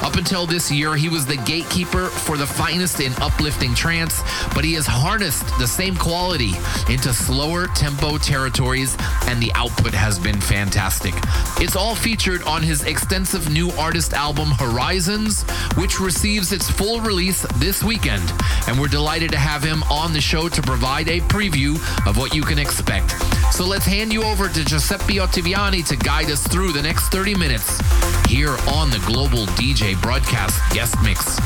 Up 0.00 0.14
until 0.14 0.46
this 0.46 0.70
year, 0.70 0.94
he 0.94 1.10
was 1.10 1.26
the 1.26 1.36
gatekeeper 1.38 2.06
for 2.06 2.38
the 2.38 2.46
finest 2.46 3.00
in 3.00 3.12
uplifting 3.20 3.74
trance, 3.74 4.22
but 4.54 4.64
he 4.64 4.72
has 4.72 4.86
harnessed 4.86 5.46
the 5.58 5.66
same 5.66 5.96
quality 5.96 6.52
into 6.88 7.12
slower 7.12 7.66
tempo 7.66 8.16
territories, 8.16 8.96
and 9.26 9.42
the 9.42 9.52
output 9.54 9.92
has 9.92 10.18
been 10.18 10.40
fantastic. 10.40 11.12
It's 11.60 11.76
all 11.76 11.94
featured 11.94 12.42
on 12.44 12.62
his 12.62 12.84
extensive 12.84 13.50
new 13.50 13.70
artist 13.72 14.14
album 14.14 14.48
Horizons, 14.52 15.44
which 15.78 16.00
receives 16.00 16.52
its 16.52 16.68
full 16.68 17.00
release 17.00 17.46
this 17.56 17.82
weekend. 17.82 18.32
And 18.66 18.78
we're 18.78 18.88
delighted 18.88 19.30
to 19.30 19.38
have 19.38 19.62
him 19.62 19.82
on 19.84 20.12
the 20.12 20.20
show 20.20 20.48
to 20.48 20.62
provide 20.62 21.08
a 21.08 21.20
preview 21.20 21.76
of 22.06 22.16
what 22.16 22.34
you 22.34 22.42
can 22.42 22.58
expect. 22.58 23.12
So 23.52 23.64
let's 23.64 23.86
hand 23.86 24.12
you 24.12 24.22
over 24.24 24.48
to 24.48 24.64
Giuseppe 24.64 25.16
Ottaviani 25.16 25.86
to 25.86 25.96
guide 25.96 26.30
us 26.30 26.46
through 26.46 26.72
the 26.72 26.82
next 26.82 27.08
30 27.08 27.34
minutes 27.36 27.80
here 28.26 28.56
on 28.68 28.90
the 28.90 29.02
Global 29.06 29.46
DJ 29.56 30.00
Broadcast 30.02 30.60
Guest 30.72 30.96
Mix. 31.02 31.38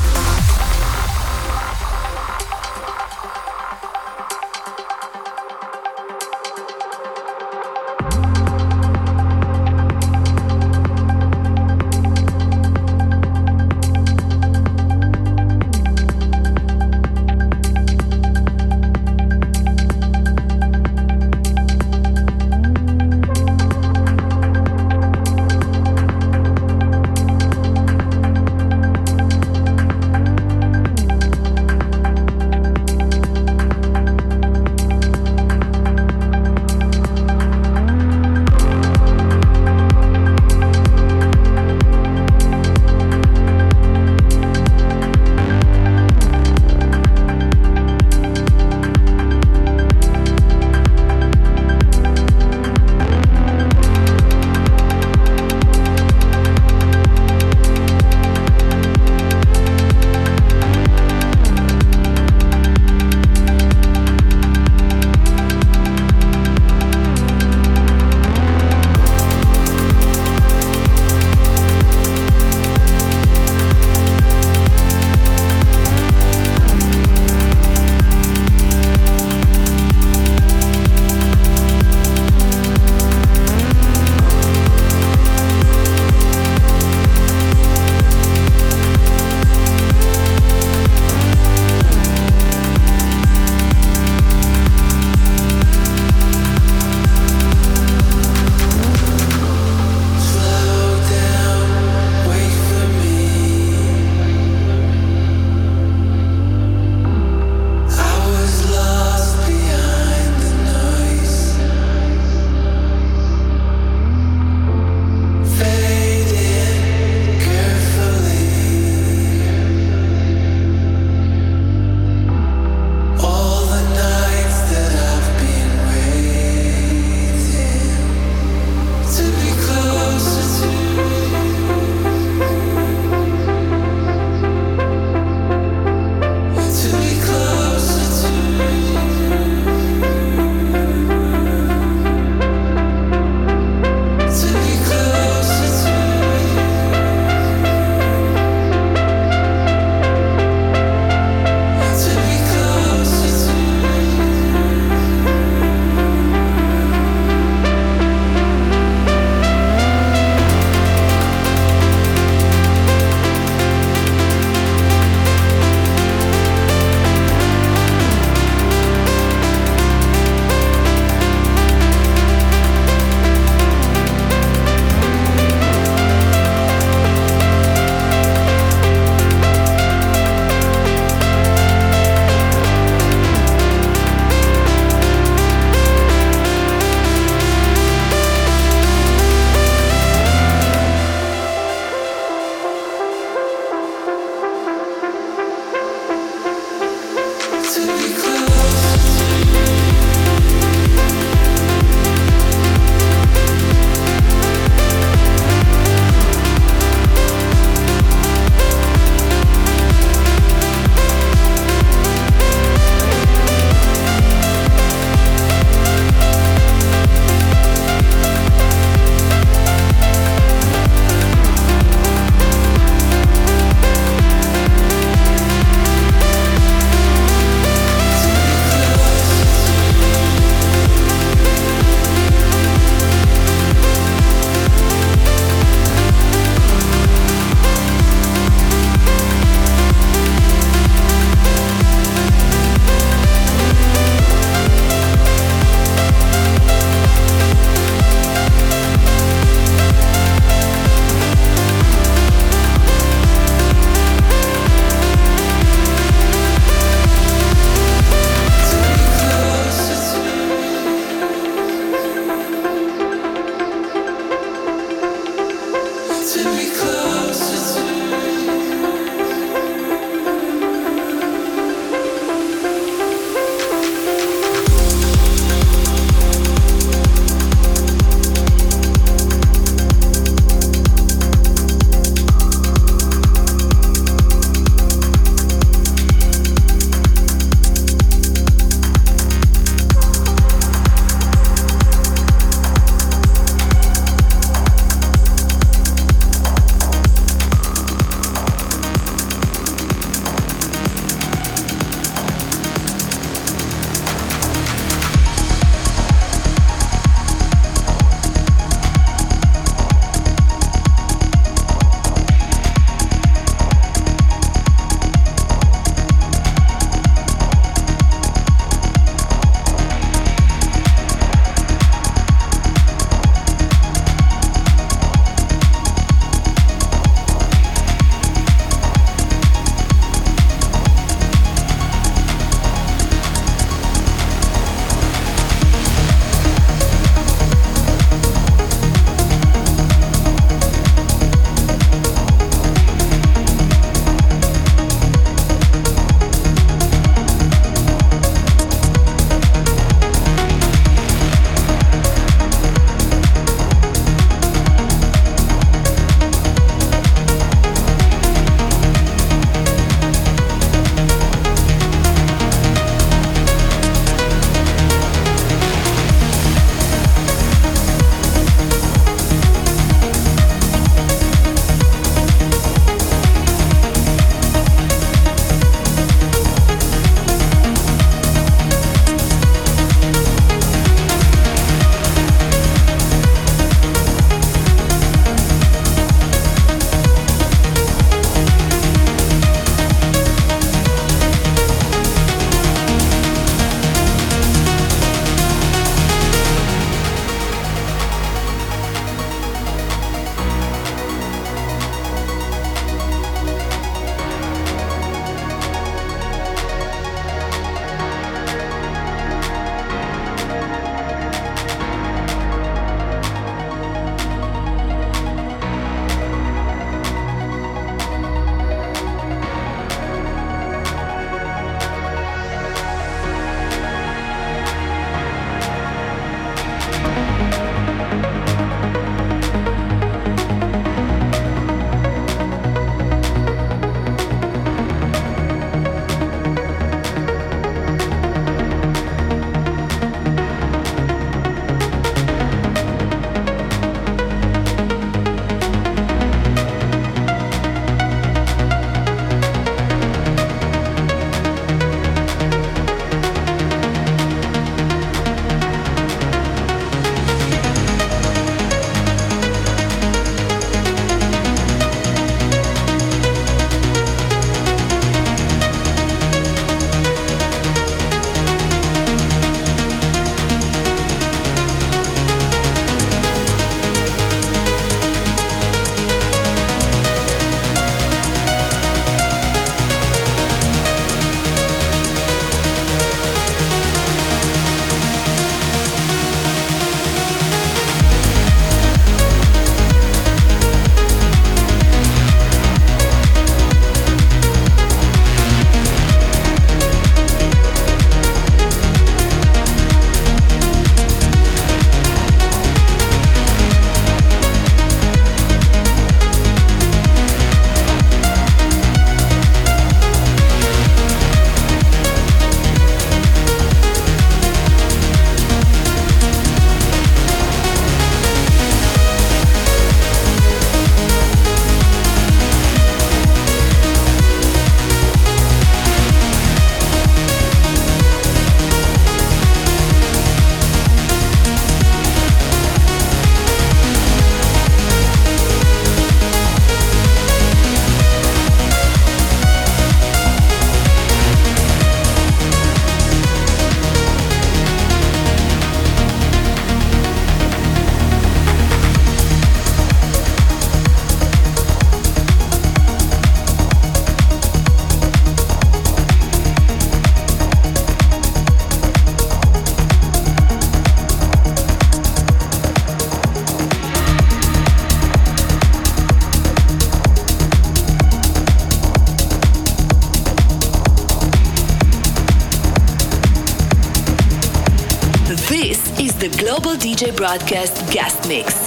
Broadcast 577.23 577.89
Guest 577.93 578.27
Mix. 578.27 578.62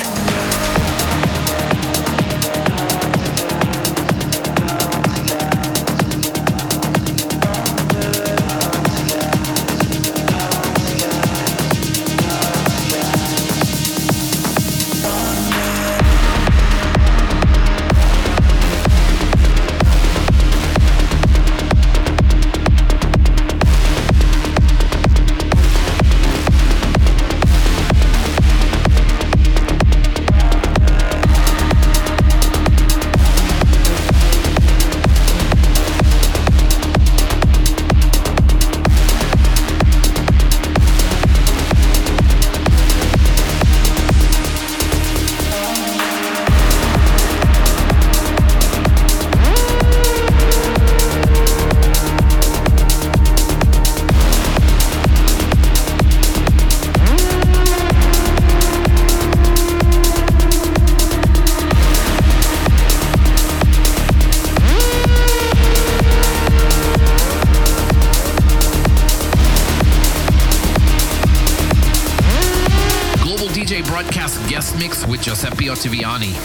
Giuseppe 75.96 76.35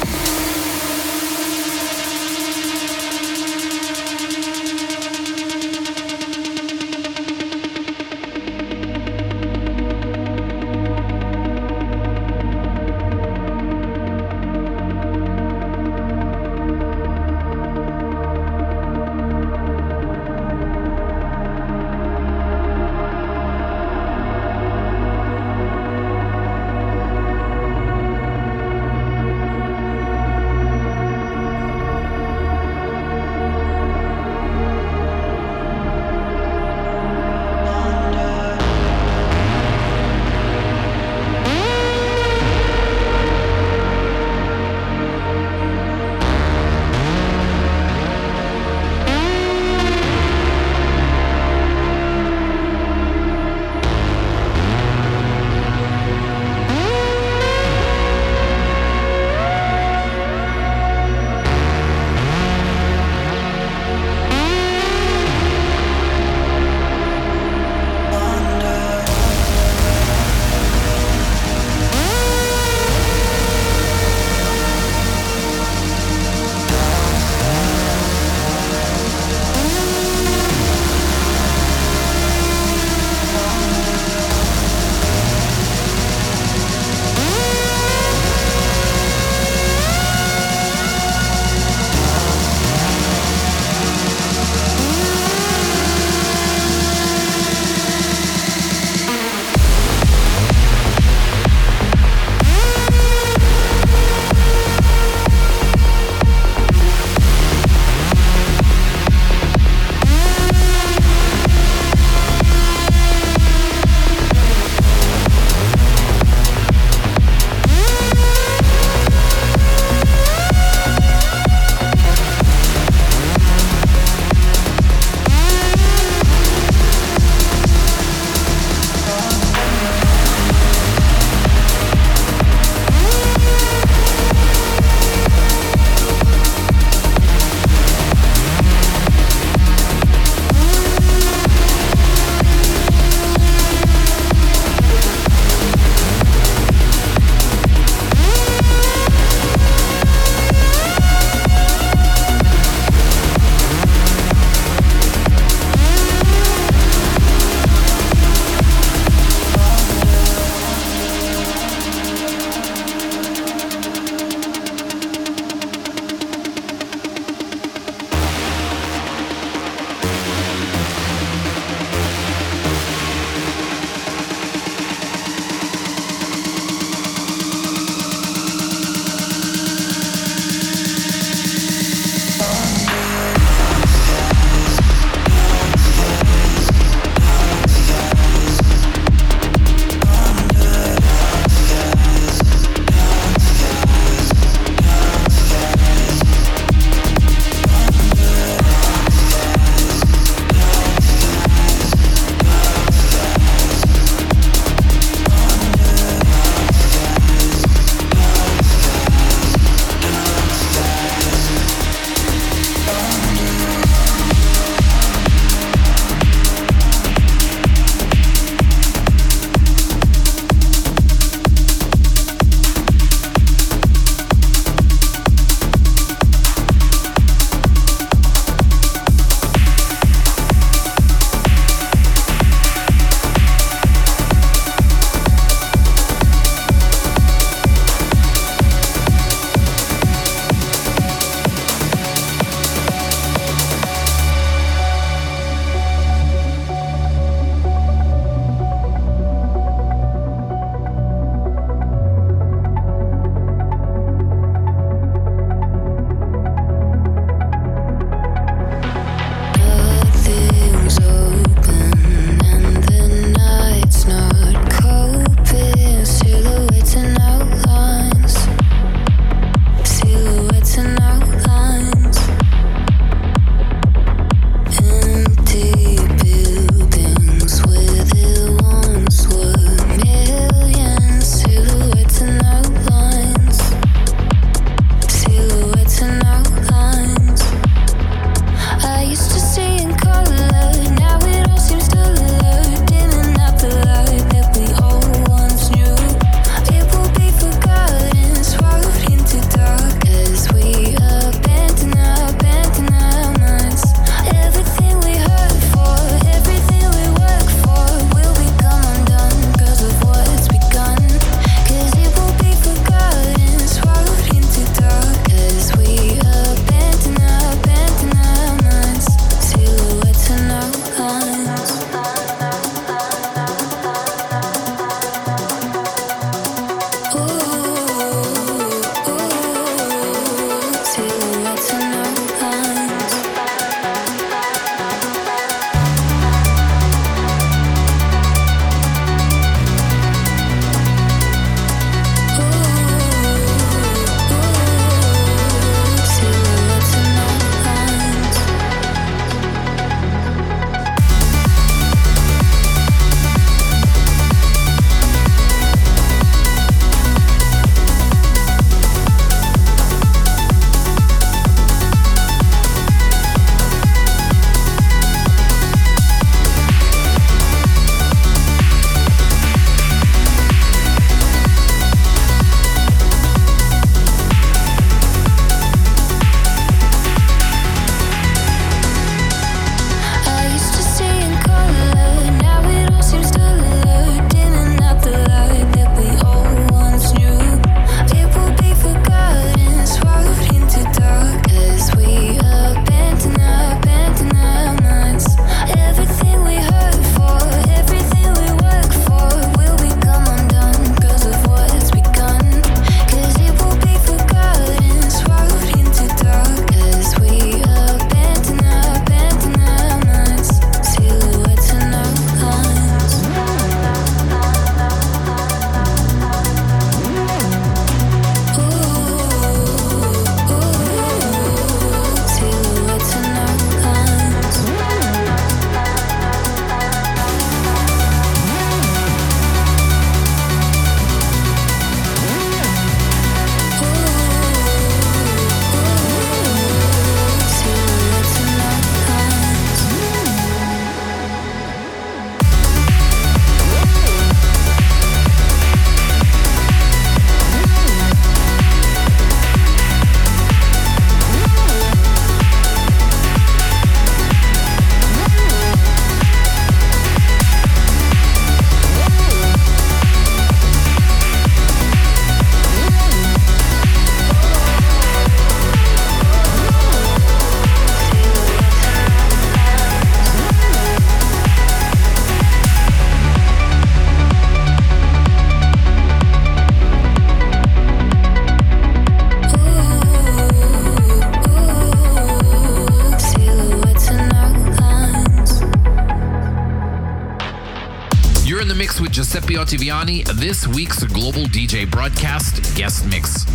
Giuseppe 489.31 489.53
Ottaviani, 489.53 490.25
this 490.41 490.67
week's 490.67 491.05
Global 491.05 491.43
DJ 491.43 491.89
Broadcast 491.89 492.75
guest 492.75 493.05
mix. 493.05 493.45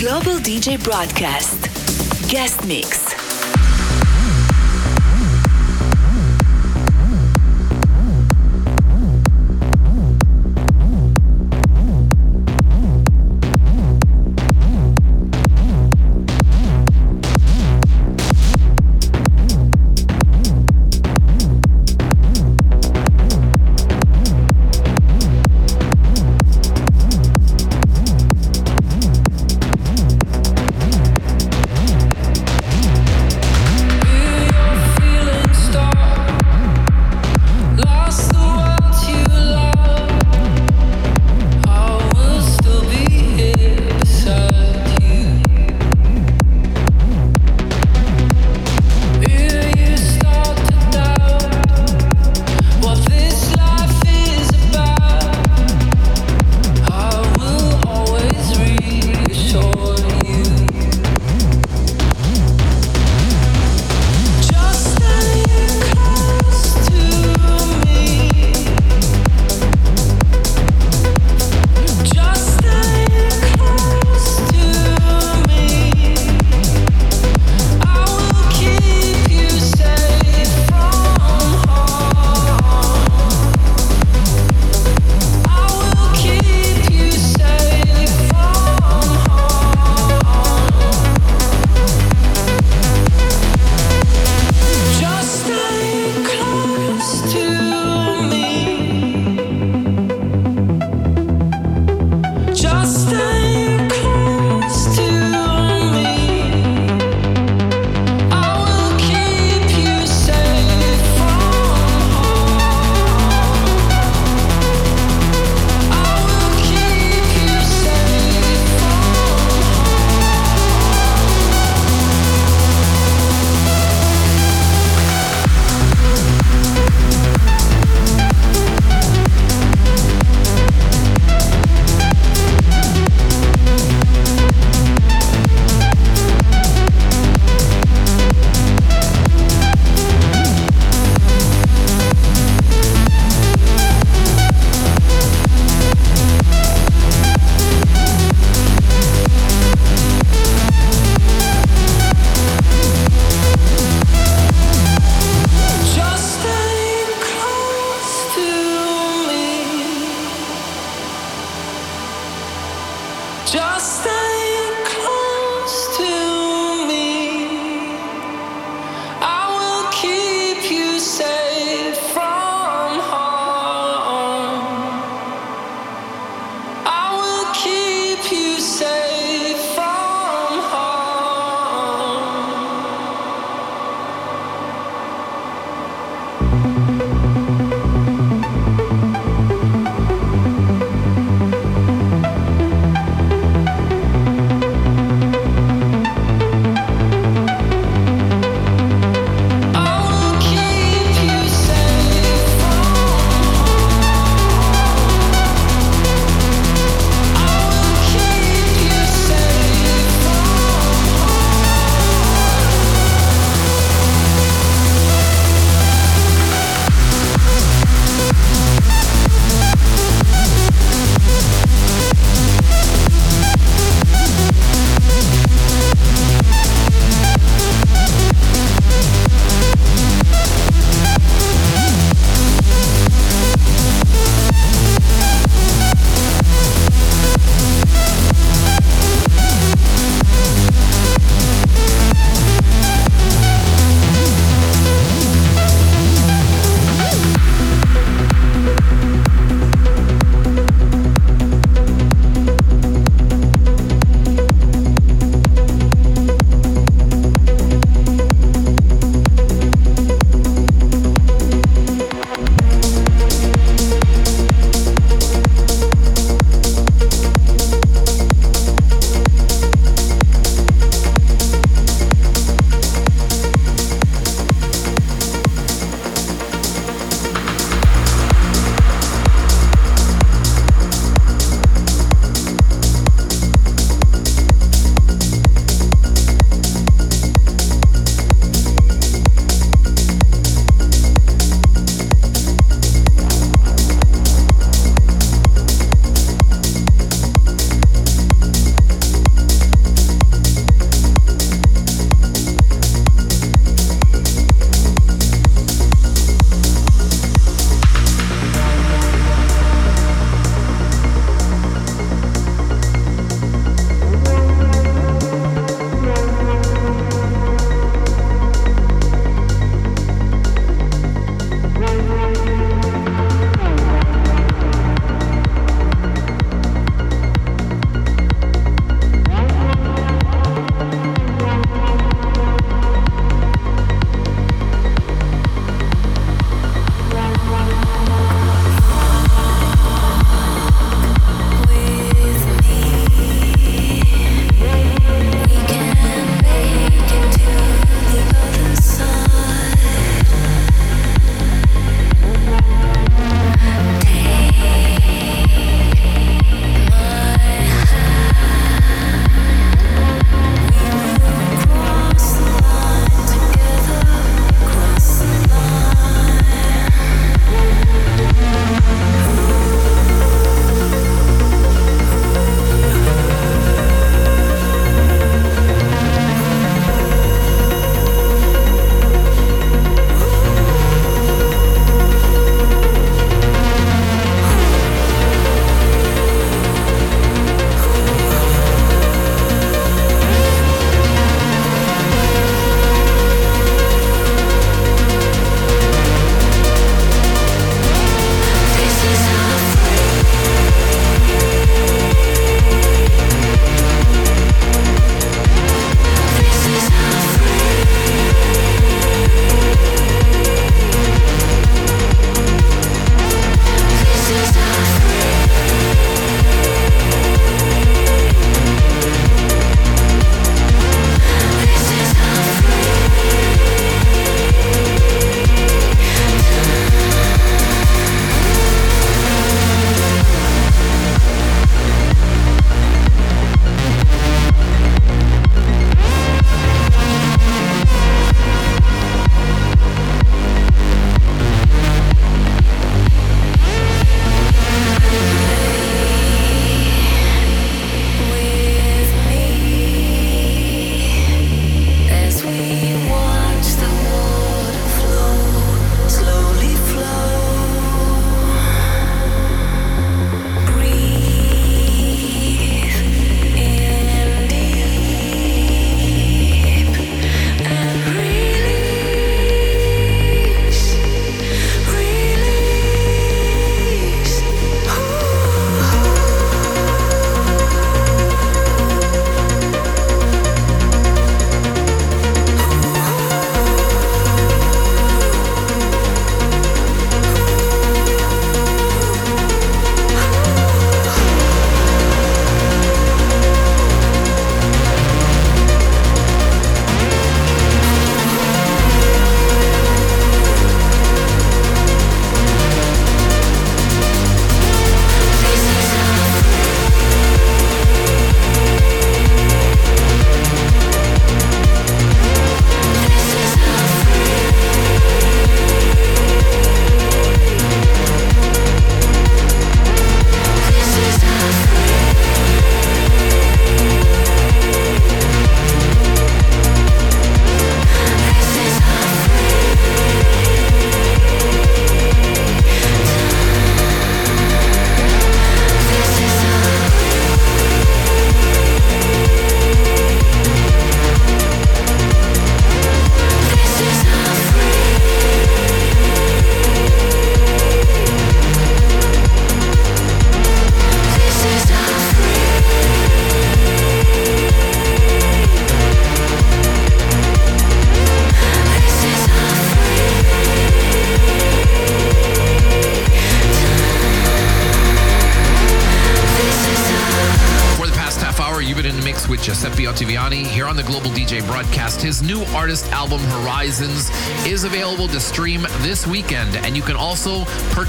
Global 0.00 0.40
DJ 0.40 0.82
Broadcast. 0.82 1.62
Guest 2.28 2.64
Mix. 2.64 2.88
mix 2.88 3.05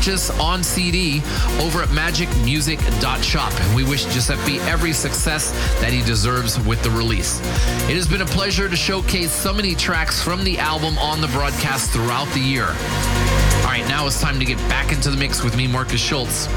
purchase 0.08 0.30
on 0.40 0.64
CD 0.64 1.18
over 1.60 1.82
at 1.82 1.90
magicmusic.shop. 1.90 3.54
And 3.60 3.76
we 3.76 3.84
wish 3.84 4.06
Giuseppe 4.06 4.58
every 4.60 4.94
success 4.94 5.52
that 5.82 5.92
he 5.92 6.02
deserves 6.02 6.58
with 6.62 6.82
the 6.82 6.90
release. 6.92 7.42
It 7.90 7.96
has 7.96 8.08
been 8.08 8.22
a 8.22 8.26
pleasure 8.26 8.70
to 8.70 8.76
showcase 8.78 9.34
so 9.34 9.54
many 9.54 9.76
tracks 9.76 10.24
from 10.24 10.46
the 10.46 10.60
album 10.60 10.98
on 10.98 11.20
the 11.20 11.28
broadcast 11.28 11.92
throughout 11.92 12.30
the 12.30 12.40
year. 12.40 12.68
All 12.68 13.74
right, 13.74 13.86
now 13.90 14.08
it's 14.08 14.22
time 14.22 14.40
to 14.40 14.46
get 14.46 14.58
back 14.70 14.94
into 14.94 15.10
the 15.12 15.18
mix 15.18 15.44
with 15.44 15.58
me, 15.58 15.68
Markus 15.68 16.00
Schulz, 16.00 16.48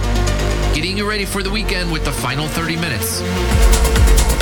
getting 0.72 0.96
you 0.96 1.08
ready 1.08 1.24
for 1.24 1.42
the 1.42 1.50
weekend 1.50 1.90
with 1.90 2.04
the 2.04 2.12
final 2.12 2.46
30 2.46 2.76
minutes. 2.76 4.39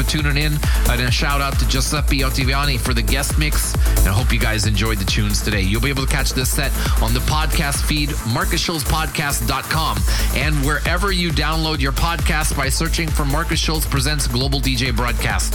For 0.00 0.06
tuning 0.06 0.38
in. 0.38 0.54
And 0.88 1.00
a 1.02 1.10
shout 1.10 1.42
out 1.42 1.58
to 1.58 1.68
Giuseppe 1.68 2.20
Ottaviani 2.20 2.80
for 2.80 2.94
the 2.94 3.02
guest 3.02 3.38
mix. 3.38 3.74
And 3.98 4.08
I 4.08 4.12
hope 4.12 4.32
you 4.32 4.38
guys 4.38 4.66
enjoyed 4.66 4.96
the 4.96 5.04
tunes 5.04 5.42
today. 5.42 5.60
You'll 5.60 5.82
be 5.82 5.90
able 5.90 6.06
to 6.06 6.10
catch 6.10 6.32
this 6.32 6.48
set 6.48 6.72
on 7.02 7.12
the 7.12 7.20
podcast 7.20 7.84
feed, 7.84 8.08
markusschulzpodcast.com, 8.08 9.98
and 10.36 10.54
wherever 10.64 11.12
you 11.12 11.30
download 11.30 11.80
your 11.80 11.92
podcast 11.92 12.56
by 12.56 12.70
searching 12.70 13.08
for 13.08 13.26
Markus 13.26 13.60
Schulz 13.60 13.84
Presents 13.84 14.26
Global 14.26 14.58
DJ 14.58 14.96
Broadcast. 14.96 15.54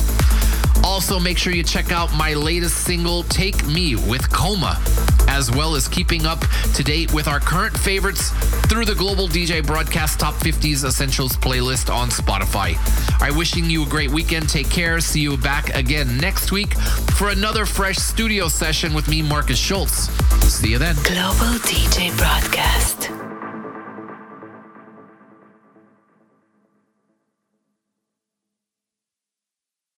Also, 0.83 1.19
make 1.19 1.37
sure 1.37 1.51
you 1.51 1.63
check 1.63 1.91
out 1.91 2.13
my 2.13 2.35
latest 2.35 2.77
single, 2.83 3.23
Take 3.23 3.65
Me 3.65 3.95
with 3.95 4.31
Coma, 4.31 4.79
as 5.27 5.49
well 5.49 5.73
as 5.73 5.87
keeping 5.87 6.27
up 6.27 6.45
to 6.75 6.83
date 6.83 7.11
with 7.11 7.27
our 7.27 7.39
current 7.39 7.75
favorites 7.75 8.31
through 8.75 8.83
the 8.83 8.93
Global 8.93 9.29
DJ 9.29 9.65
Broadcast 9.65 10.19
Top 10.19 10.33
50s 10.33 10.83
Essentials 10.83 11.37
playlist 11.37 11.89
on 11.89 12.09
Spotify. 12.09 12.75
I 13.21 13.31
wishing 13.31 13.69
you 13.69 13.83
a 13.83 13.85
great 13.85 14.11
weekend. 14.11 14.49
Take 14.49 14.69
care. 14.69 14.99
See 14.99 15.21
you 15.21 15.37
back 15.37 15.73
again 15.73 16.17
next 16.17 16.51
week 16.51 16.73
for 17.15 17.29
another 17.29 17.65
fresh 17.65 17.95
studio 17.95 18.49
session 18.49 18.93
with 18.93 19.07
me, 19.07 19.21
Markus 19.21 19.57
Schulz. 19.57 20.09
See 20.43 20.71
you 20.71 20.77
then. 20.77 20.95
Global 21.05 21.57
DJ 21.63 22.15
Broadcast. 22.17 22.94